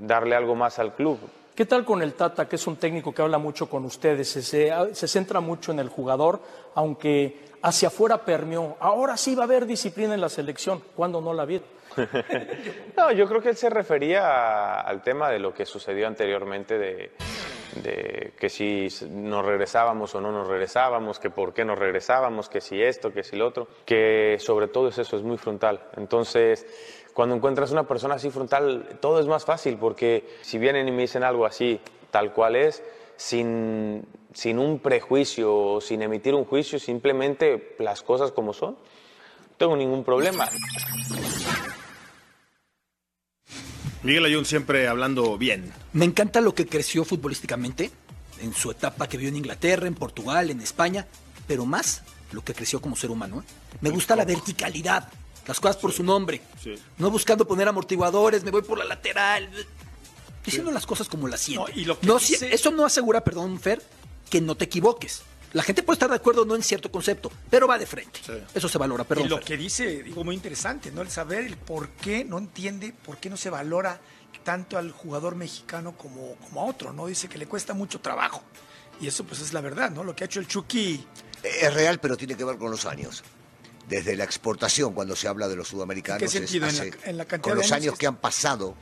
[0.00, 1.18] darle algo más al club.
[1.54, 4.28] ¿Qué tal con el Tata, que es un técnico que habla mucho con ustedes?
[4.28, 6.40] Se, se, centra mucho en el jugador,
[6.74, 8.76] aunque hacia afuera permeó.
[8.80, 10.82] Ahora sí va a haber disciplina en la selección.
[10.96, 11.68] ¿Cuándo no la vieron?
[12.96, 17.12] no, yo creo que él se refería al tema de lo que sucedió anteriormente de,
[17.76, 22.60] de, que si nos regresábamos o no nos regresábamos, que por qué nos regresábamos, que
[22.60, 25.80] si esto, que si lo otro, que sobre todo es eso, es muy frontal.
[25.96, 26.66] Entonces,
[27.14, 31.02] cuando encuentras una persona así frontal, todo es más fácil porque si vienen y me
[31.02, 32.82] dicen algo así, tal cual es,
[33.16, 39.76] sin, sin un prejuicio, sin emitir un juicio, simplemente las cosas como son, no tengo
[39.76, 40.48] ningún problema.
[44.02, 45.72] Miguel Ayun siempre hablando bien.
[45.92, 47.90] Me encanta lo que creció futbolísticamente
[48.40, 51.06] en su etapa que vio en Inglaterra, en Portugal, en España,
[51.46, 53.40] pero más lo que creció como ser humano.
[53.40, 53.76] ¿eh?
[53.80, 55.08] Me gusta la verticalidad,
[55.46, 56.40] las cosas por su nombre.
[56.98, 59.48] No buscando poner amortiguadores, me voy por la lateral.
[60.44, 61.72] Diciendo las cosas como las siente.
[62.52, 63.80] Eso no asegura, perdón, Fer,
[64.28, 65.22] que no te equivoques.
[65.52, 68.20] La gente puede estar de acuerdo no en cierto concepto, pero va de frente.
[68.54, 69.26] Eso se valora, perdón.
[69.26, 71.02] Y lo que dice, digo, muy interesante, ¿no?
[71.02, 74.00] El saber el por qué, no entiende por qué no se valora
[74.44, 77.06] tanto al jugador mexicano como, como a otro, ¿no?
[77.06, 78.42] Dice que le cuesta mucho trabajo.
[79.00, 80.04] Y eso pues es la verdad, ¿no?
[80.04, 81.06] Lo que ha hecho el Chucky.
[81.42, 83.22] Es real, pero tiene que ver con los años.
[83.88, 86.68] Desde la exportación, cuando se habla de los sudamericanos, ¿En qué sentido?
[87.04, 88.74] ¿En, la, cantidad con los años, que han pasado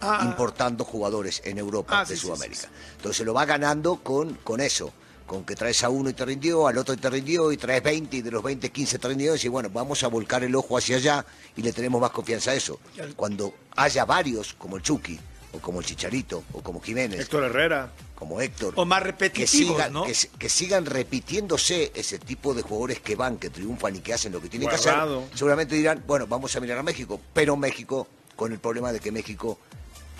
[0.00, 0.20] ah.
[0.24, 2.68] importando jugadores en Europa ah, de Sudamérica.
[2.96, 4.92] Entonces se lo va ganando con, con eso
[5.30, 7.84] con que traes a uno y te rindió, al otro y te rindió, y traes
[7.84, 10.76] 20 y de los 20, 15 te rindió, y bueno, vamos a volcar el ojo
[10.76, 11.24] hacia allá
[11.56, 12.80] y le tenemos más confianza a eso.
[13.14, 15.20] Cuando haya varios, como el Chucky,
[15.52, 17.20] o como el Chicharito, o como Jiménez.
[17.20, 17.92] Héctor Herrera.
[18.16, 18.74] Como Héctor.
[18.74, 20.04] O más repetitivos, que sigan, ¿no?
[20.04, 24.42] que, sigan repitiéndose ese tipo de jugadores que van, que triunfan y que hacen lo
[24.42, 24.94] que tienen que hacer.
[25.32, 29.12] Seguramente dirán, bueno, vamos a mirar a México, pero México, con el problema de que
[29.12, 29.60] México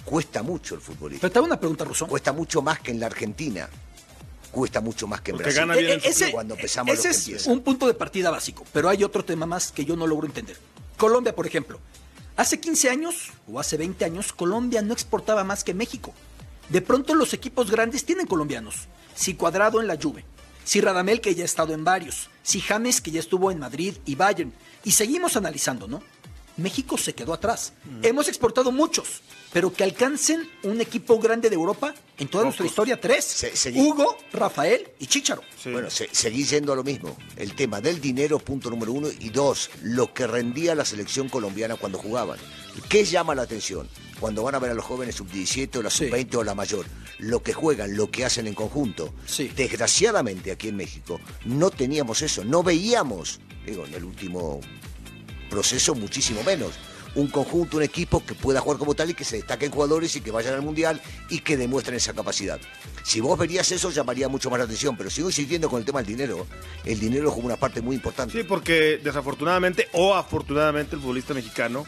[0.04, 1.22] cuesta mucho el futbolista.
[1.22, 2.08] Pero te hago una pregunta, Rusón.
[2.08, 3.68] Cuesta mucho más que en la Argentina
[4.50, 5.70] cuesta mucho más que en Brasil.
[5.70, 9.46] Eh, ese, cuando empezamos ese es un punto de partida básico, pero hay otro tema
[9.46, 10.56] más que yo no logro entender.
[10.96, 11.80] Colombia, por ejemplo.
[12.36, 16.14] Hace 15 años o hace 20 años, Colombia no exportaba más que México.
[16.68, 18.88] De pronto los equipos grandes tienen colombianos.
[19.14, 20.24] Si Cuadrado en la Juve,
[20.64, 23.96] si Radamel que ya ha estado en varios, si James que ya estuvo en Madrid
[24.06, 24.52] y Bayern.
[24.84, 26.02] Y seguimos analizando, ¿no?
[26.60, 27.72] México se quedó atrás.
[27.84, 28.04] Mm.
[28.04, 33.00] Hemos exportado muchos, pero que alcancen un equipo grande de Europa en toda nuestra historia,
[33.00, 33.46] tres.
[33.74, 35.42] Hugo, Rafael y Chicharo.
[35.64, 37.16] Bueno, seguís yendo a lo mismo.
[37.36, 41.76] El tema del dinero, punto número uno, y dos, lo que rendía la selección colombiana
[41.76, 42.38] cuando jugaban.
[42.88, 43.88] ¿Qué llama la atención?
[44.20, 46.84] Cuando van a ver a los jóvenes sub-17 o la sub-20 o la mayor,
[47.18, 49.14] lo que juegan, lo que hacen en conjunto.
[49.56, 54.60] Desgraciadamente aquí en México no teníamos eso, no veíamos, digo, en el último
[55.50, 56.72] proceso muchísimo menos.
[57.16, 60.20] Un conjunto, un equipo que pueda jugar como tal y que se destaquen jugadores y
[60.20, 62.60] que vayan al Mundial y que demuestren esa capacidad.
[63.02, 65.98] Si vos verías eso, llamaría mucho más la atención, pero sigo insistiendo con el tema
[65.98, 66.46] del dinero.
[66.84, 68.38] El dinero como una parte muy importante.
[68.38, 71.84] Sí, porque desafortunadamente o afortunadamente el futbolista mexicano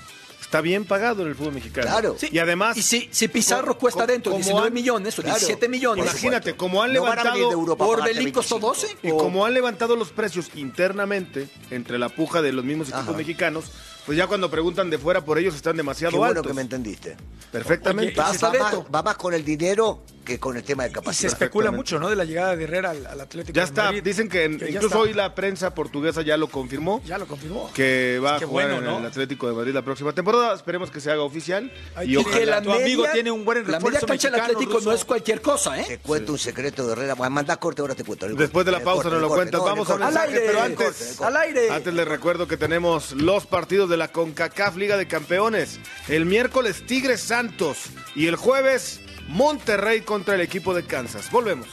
[0.52, 1.86] está bien pagado en el fútbol mexicano.
[1.86, 2.16] Claro.
[2.30, 2.76] y además.
[2.76, 6.04] Y si, si Pizarro cuesta dentro 19 millones o 17 millones.
[6.04, 7.76] Imagínate, como han levantado.
[7.76, 8.98] por Belín costó 12.
[9.02, 13.72] Y como han levantado los precios internamente entre la puja de los mismos equipos mexicanos,
[14.04, 16.46] pues ya cuando preguntan de fuera por ellos están demasiado Qué bueno altos.
[16.46, 17.16] que me entendiste.
[17.50, 18.20] Perfectamente.
[18.20, 20.94] Va, va más, va más con el dinero que con el tema de Y se
[20.94, 21.32] capacidad.
[21.32, 22.08] especula mucho, ¿no?
[22.08, 23.54] De la llegada de Herrera al, al Atlético.
[23.54, 24.02] Ya de está, Madrid.
[24.02, 24.98] dicen que, en- Que ya incluso está.
[24.98, 27.02] hoy la prensa portuguesa ya lo confirmó.
[27.04, 27.70] Ya lo confirmó.
[27.74, 30.54] Que va Es a jugar bueno, en el Atlético de Madrid la próxima temporada.
[30.54, 31.72] Esperemos que se haga oficial.
[32.04, 32.36] Y ojalá.
[32.38, 35.04] que la Tu amigo tiene un buen La media refuerzo cancha del Atlético no es
[35.04, 35.84] cualquier cosa, ¿eh?
[35.86, 37.14] Te cuento un secreto de Herrera.
[37.14, 38.28] Bueno, manda corte, ahora te cuento.
[38.28, 39.60] Después de la pausa nos lo corte, cuentas.
[39.60, 40.04] no, Vamos a corte.
[40.06, 41.70] mensajes, aire, pero al antes, al aire.
[41.70, 45.80] antes les recuerdo que tenemos los partidos de la CONCACAF Liga de Campeones.
[46.08, 47.78] El miércoles Tigres Santos
[48.14, 49.00] y el jueves
[49.32, 51.30] Monterrey contra el equipo de Kansas.
[51.30, 51.68] Volvemos.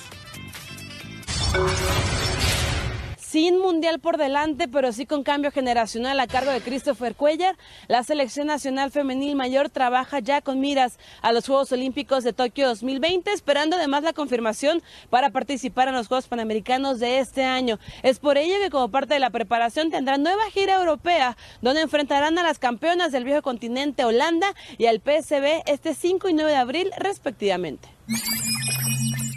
[3.30, 7.56] Sin mundial por delante, pero sí con cambio generacional a cargo de Christopher Cuellar,
[7.88, 12.68] la selección nacional femenil mayor trabaja ya con miras a los Juegos Olímpicos de Tokio
[12.68, 17.78] 2020, esperando además la confirmación para participar en los Juegos Panamericanos de este año.
[18.02, 22.40] Es por ello que como parte de la preparación tendrán nueva gira europea, donde enfrentarán
[22.40, 26.58] a las campeonas del viejo continente Holanda y al PSB este 5 y 9 de
[26.58, 27.90] abril respectivamente.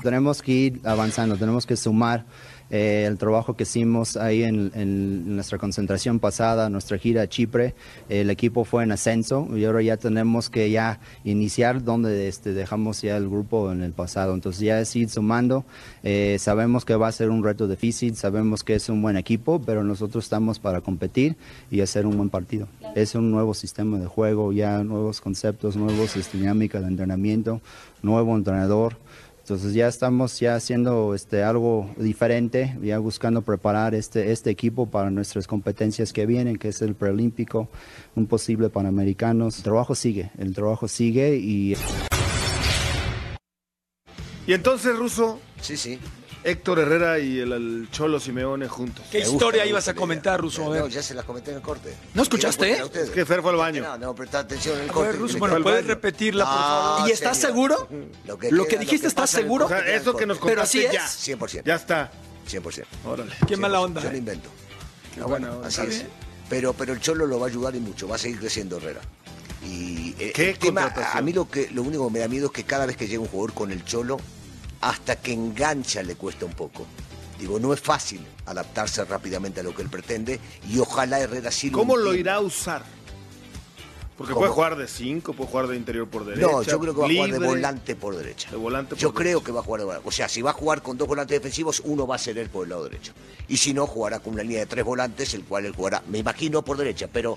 [0.02, 2.24] Tenemos que ir avanzando, tenemos que sumar
[2.72, 7.74] eh, el trabajo que hicimos ahí en, nuestra concentración pasada, nuestra gira a Chipre.
[8.08, 13.02] El equipo fue en ascenso y ahora ya tenemos que ya iniciar donde este, dejamos
[13.02, 14.32] ya el grupo en el pasado.
[14.32, 15.66] Entonces ya es ir sumando.
[16.02, 19.60] Eh, sabemos que va a ser un reto difícil, sabemos que es un buen equipo,
[19.60, 21.36] pero nosotros estamos para competir
[21.70, 22.68] y hacer un buen partido.
[22.94, 27.60] Es un nuevo sistema de juego, ya nuevos conceptos, nuevos este, dinámicas de entrenamiento,
[28.02, 28.96] nuevo entrenador.
[29.42, 35.10] Entonces ya estamos ya haciendo este, algo diferente, ya buscando preparar este, este equipo para
[35.10, 37.68] nuestras competencias que vienen, que es el preolímpico,
[38.14, 39.48] un posible panamericano.
[39.48, 41.74] El trabajo sigue, el trabajo sigue y...
[44.46, 45.40] Y entonces, Ruso.
[45.60, 45.98] Sí, sí.
[46.44, 49.04] Héctor Herrera y el, el Cholo Simeone juntos.
[49.10, 50.66] ¿Qué historia ibas a comentar, Ruso?
[50.66, 50.80] A ver.
[50.82, 51.94] No, ya se las comenté en el corte.
[52.14, 52.84] ¿No escuchaste, ¿Quieren eh?
[52.84, 53.08] ustedes?
[53.08, 53.82] Es que Fer fue al baño.
[53.82, 55.10] No, no, presta atención en el A corte.
[55.12, 57.00] ver, Ruso, bueno, ¿puedes repetirla, por favor?
[57.00, 57.88] No, ¿Y estás seguro?
[58.26, 59.64] Lo que, ¿Lo que queda, dijiste, que estás pasa en el seguro?
[59.66, 60.52] O sea, corte, queda en eso que nos corte.
[60.52, 60.96] Pero así contaste
[61.28, 61.32] ya.
[61.32, 61.38] es.
[61.38, 61.62] 100%.
[61.64, 62.10] Ya está.
[62.50, 62.84] 100%.
[63.04, 63.32] Órale.
[63.46, 64.00] Qué mala onda.
[64.02, 64.18] Yo lo ¿eh?
[64.18, 64.48] invento.
[65.16, 65.68] No, buena bueno, onda.
[65.68, 65.98] así Está es.
[66.00, 66.08] bien.
[66.48, 69.00] Pero, pero el Cholo lo va a ayudar y mucho, va a seguir creciendo Herrera.
[69.64, 71.18] Y eh, ¿Qué el tema, contratación?
[71.18, 73.06] a mí lo que lo único que me da miedo es que cada vez que
[73.06, 74.18] llega un jugador con el Cholo,
[74.82, 76.86] hasta que engancha le cuesta un poco.
[77.38, 81.70] Digo, no es fácil adaptarse rápidamente a lo que él pretende y ojalá Herrera sí
[81.70, 82.84] lo ¿Cómo lo irá a usar?
[84.16, 84.42] Porque ¿Cómo?
[84.42, 86.46] puede jugar de 5, puede jugar de interior por derecha.
[86.46, 88.50] No, yo creo que va a jugar de volante por derecha.
[88.50, 89.22] De volante por Yo derecha.
[89.22, 90.08] creo que va a jugar de volante.
[90.08, 92.48] O sea, si va a jugar con dos volantes defensivos, uno va a ser él
[92.50, 93.12] por el lado derecho.
[93.48, 96.18] Y si no, jugará con una línea de tres volantes, el cual él jugará, me
[96.18, 97.08] imagino, por derecha.
[97.12, 97.36] Pero,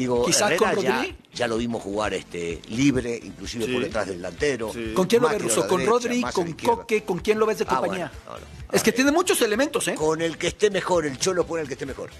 [0.00, 1.16] digo, Quizás Herrera con ya, Rodri.
[1.34, 3.72] ya lo vimos jugar este libre, inclusive Sí.
[3.72, 4.72] por detrás del delantero.
[4.72, 4.92] Sí.
[4.94, 5.66] ¿Con quién lo ves, Russo?
[5.68, 6.22] ¿Con derecha, Rodri?
[6.32, 6.52] ¿Con.
[6.52, 7.02] Coque?
[7.04, 8.12] ¿Con quién lo ves de Ah, compañía?
[8.26, 8.72] bueno, no, no.
[8.72, 9.94] Es que tiene muchos elementos, ¿eh?
[9.94, 12.10] Con el que esté mejor, el Cholo pone el que esté mejor.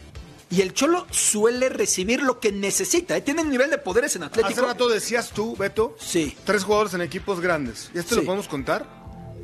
[0.52, 3.16] Y el Cholo suele recibir lo que necesita.
[3.16, 3.20] ¿eh?
[3.20, 4.66] Tiene un nivel de poderes en Hace Atlético.
[4.66, 6.36] rato decías tú, Beto, Sí.
[6.44, 7.90] tres jugadores en equipos grandes.
[7.94, 8.20] ¿Y esto Sí.
[8.22, 8.84] lo podemos contar?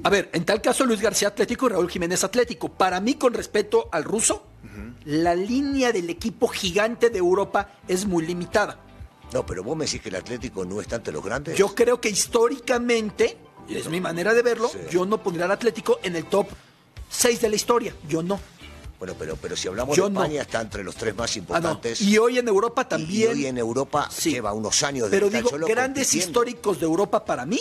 [0.03, 2.69] A ver, en tal caso Luis García Atlético y Raúl Jiménez Atlético.
[2.69, 4.47] Para mí, con respeto al ruso,
[5.07, 8.79] la línea del equipo gigante de Europa es muy limitada.
[9.33, 11.57] No, pero vos me decís que el Atlético no está ante los grandes.
[11.59, 13.37] Yo creo que históricamente,
[13.69, 14.79] y es mi manera de verlo, Sí.
[14.91, 16.47] yo no pondría al Atlético en el top
[17.11, 17.95] 6 de la historia.
[18.09, 18.39] Yo no.
[18.99, 20.23] Bueno, pero, pero si hablamos Yo de no.
[20.23, 21.41] España, está entre los tres más Ah, no.
[21.41, 22.01] importantes.
[22.01, 23.31] Y hoy en Europa Y también.
[23.33, 24.31] hoy en Europa Sí.
[24.31, 27.61] lleva unos años de Pero digo, grandes históricos de Europa para mí,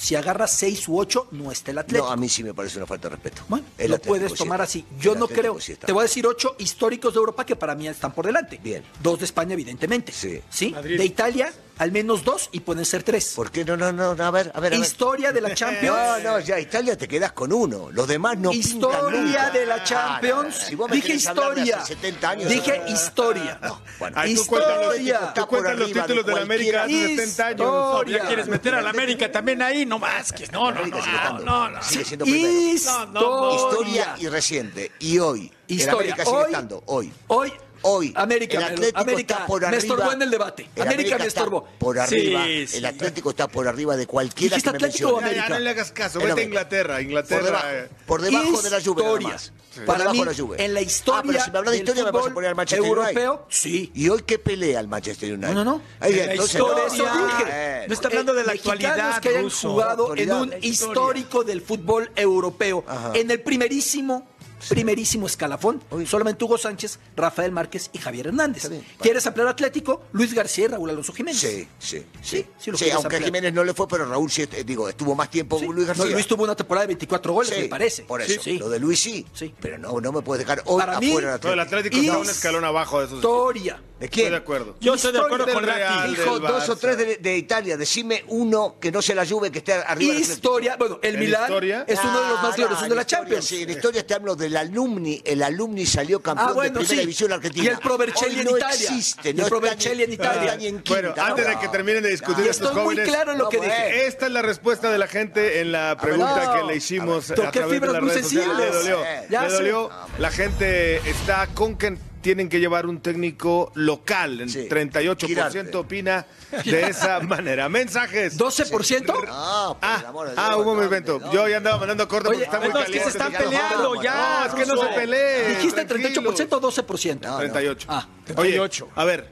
[0.00, 2.06] si agarra 6 u 8, no está el Atlético.
[2.06, 3.42] No, a mí sí me parece una falta de respeto.
[3.48, 4.86] Bueno, El lo Atlético puedes tomar así.
[4.98, 5.76] Yo El no Atlético creo.
[5.76, 8.58] Te voy a decir ocho históricos de Europa que para mí están por delante.
[8.62, 8.82] Bien.
[9.02, 10.10] Dos de España, evidentemente.
[10.10, 10.40] Sí.
[10.48, 10.70] ¿Sí?
[10.70, 10.96] Madrid.
[10.96, 13.32] De Italia, al menos dos y pueden ser tres.
[13.34, 14.14] ¿Por qué no, no, no?
[14.14, 14.74] no, A ver, a ver.
[14.74, 14.84] a ver.
[14.86, 15.96] Historia de la Champions.
[15.96, 17.88] No, no, ya Italia te quedas con uno.
[17.90, 19.50] Los demás no Historia nunca.
[19.50, 20.56] de la Ah, Champions.
[20.60, 21.78] no, si vos me Dije historia.
[21.78, 22.48] hace 70 años.
[22.50, 23.58] Dije historia.
[23.98, 24.16] bueno.
[24.18, 25.32] Ay, tú cuentas los, Historia.
[25.34, 27.22] tú cuentas los arriba de títulos de la América hace cualquiera.
[27.22, 27.84] 70 años.
[27.94, 28.18] Historia.
[28.18, 31.70] Ya quieres meter a la América también ahí, no más que no, no, no, no,
[31.70, 31.82] no.
[31.82, 32.52] Sigue siendo primero.
[32.74, 33.56] Historia.
[33.56, 34.92] Historia y reciente.
[34.98, 35.50] Y hoy.
[35.66, 35.94] Historia.
[36.12, 36.82] América sigue Hoy- estando.
[36.86, 37.12] Hoy.
[37.28, 37.52] Hoy.
[37.82, 38.12] Hoy.
[38.16, 39.78] América, el me- Atlético América está por me arriba.
[39.82, 40.68] estorbó en el debate.
[40.76, 41.64] El América me está estorbó.
[41.78, 42.44] Por arriba.
[42.44, 42.76] Sí, sí.
[42.78, 45.30] El Atlético está por arriba de cualquiera ¿Dijiste que me Atlético o mencione.
[45.30, 45.58] Ya, ya, América?
[45.58, 46.48] no le hagas caso, vete a América.
[46.48, 46.94] Inglaterra.
[46.94, 47.42] Por Inglaterra.
[47.44, 47.88] debajo, eh.
[48.06, 49.02] por debajo de la Juve.
[49.02, 49.28] nada Historia.
[49.28, 49.52] más.
[49.74, 50.64] Por Para debajo mí, de la Juve.
[50.64, 52.56] en la historia Ah, pero si me hablas de historia me vas a poner al
[52.56, 53.46] Manchester europeo, United.
[53.50, 53.92] sí.
[53.94, 55.48] ¿Y hoy qué pelea el Manchester United?
[55.54, 55.82] No, no, no.
[56.00, 56.84] Ahí, En la historia.
[56.84, 57.44] Por eso dije.
[57.50, 59.70] Eh, No está hablando de la actualidad, que hayan ruso.
[59.70, 64.28] jugado en un histórico del fútbol europeo, en el primerísimo
[64.68, 65.82] primerísimo escalafón.
[66.06, 68.70] Solamente Hugo Sánchez, Rafael Márquez y Javier Hernández.
[69.00, 70.02] ¿Quieres ampliar Atlético?
[70.12, 71.40] Luis García y Raúl Alonso Jiménez.
[71.40, 72.46] Sí, sí, sí.
[72.58, 73.24] sí Sí, aunque ampliar.
[73.24, 76.04] Jiménez no le fue, pero Raúl sí, eh, digo, estuvo más tiempo Luis García.
[76.06, 78.02] No, Luis tuvo una temporada de 24 goles, Sí, me parece.
[78.02, 78.58] Por eso, Sí.
[78.58, 79.26] lo de Luis sí.
[79.60, 82.18] Pero no, no me puedes dejar hoy Para mí, afuera del No, el Atlético está
[82.18, 83.18] un escalón abajo de esos.
[83.18, 83.82] Historia.
[84.00, 84.26] ¿De quién?
[84.26, 84.76] Estoy de acuerdo.
[84.80, 87.76] Yo estoy de acuerdo con Real, Dijo del dos o tres de, de Italia.
[87.76, 90.22] Decime uno que no se la Juve, que esté arriba del.
[90.22, 90.76] Historia.
[90.78, 91.84] Bueno, el ¿En Milán historia?
[91.86, 93.44] es uno de los Ah, más gloriosos no, de la Champions.
[93.44, 95.22] Sí, en historia te hablo del alumni.
[95.24, 97.00] El alumni salió campeón Ah, bueno, de primera sí.
[97.00, 97.64] división argentina.
[97.64, 98.74] Y el Provercelli Hoy en no Italia.
[98.88, 99.30] existe.
[99.30, 100.52] Y No el Provercelli en Italia.
[100.52, 101.50] no ni en Bueno, antes no.
[101.50, 104.06] de que terminen de discutir Y estos estoy muy claro en lo que dije.
[104.06, 106.52] esta es la respuesta de la gente en la pregunta no.
[106.54, 108.56] que le hicimos A a, través de fibras las redes sociales.
[108.58, 108.98] Le dolió.
[109.30, 109.54] Ya le sé.
[109.56, 109.90] dolió.
[110.18, 114.40] La gente está con que tienen que llevar un técnico local.
[114.40, 116.26] El 38% opina
[116.64, 117.68] de esa manera.
[117.68, 118.38] Mensajes.
[118.38, 119.24] ¿12%?
[119.28, 121.18] Ah, por el amor de Dios, Ah, un no, momento.
[121.18, 121.32] no.
[121.32, 123.10] Yo ya andaba mandando corte porque está muy no, es que caliente.
[123.10, 125.56] se están peleando, no, ya, No, es que no se peleen.
[125.56, 126.24] ¿Dijiste tranquilos.
[126.40, 127.38] 38% o 12%?
[127.38, 127.86] 38.
[127.90, 128.06] Ah,
[128.36, 128.88] Oye, 38.
[128.94, 129.28] a ver,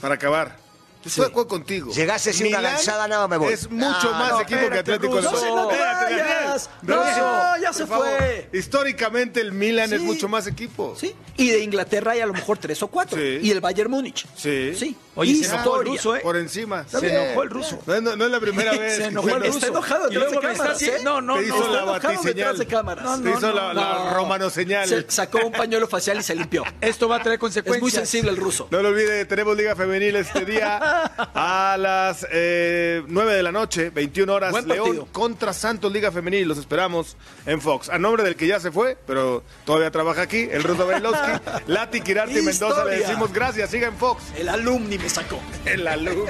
[0.00, 0.61] para acabar.
[1.04, 1.92] Estoy de acuerdo contigo.
[1.92, 3.52] Llegase así una Milán lanzada, nada, me voy.
[3.52, 5.32] Es mucho Ah, más no, equipo que espérate, Atlético de Ruso.
[5.56, 6.00] No se vayas.
[6.00, 6.60] Daniel.
[6.82, 8.06] No, Daniel, ya por se favor.
[8.18, 8.48] fue.
[8.52, 10.06] Históricamente el Milan es Sí.
[10.06, 10.94] mucho más equipo.
[10.98, 11.14] Sí.
[11.36, 13.18] Y de Inglaterra hay a lo mejor tres o cuatro.
[13.18, 13.38] Sí.
[13.42, 14.26] Y el Bayern Múnich.
[14.36, 14.74] Sí.
[14.76, 14.96] Sí.
[15.14, 15.62] Oye, se Historia.
[15.62, 16.20] enojó el ruso, ¿eh?
[16.22, 16.86] Por encima.
[16.88, 17.78] Se enojó el ruso.
[17.86, 18.96] No, es- no es la primera vez.
[18.96, 19.54] Se que enojó el ruso.
[19.58, 21.02] Está enojado Y detrás luego de me está cámaras, haciendo- ¿eh?
[21.04, 21.60] No, no, Te hizo no.
[21.60, 22.34] la Está enojado batiseñal.
[22.34, 23.04] detrás de cámaras.
[23.04, 24.14] No, no, Te hizo la, la no.
[24.14, 24.88] romano señal.
[24.88, 26.64] Se sacó un pañuelo facial y se limpió.
[26.80, 27.82] Esto va a traer Es consecuencias.
[27.82, 28.68] muy sensible el ruso.
[28.70, 30.78] No lo olvide, tenemos Liga Femenil este día
[31.34, 34.50] a las eh, 9 de la noche, 21 horas.
[34.52, 35.08] Buen León partido.
[35.12, 36.48] contra Santos Liga Femenil.
[36.48, 37.16] Los esperamos
[37.46, 37.88] en Fox.
[37.88, 41.32] A nombre del que ya se fue, pero todavía trabaja aquí, el ruso Bailovsky,
[41.66, 42.84] Lati, Kirarte y Mendoza.
[42.84, 43.70] Le decimos gracias.
[43.70, 44.22] Siga en Fox.
[44.36, 45.38] El alumni me sacó.
[45.64, 46.28] En la luz.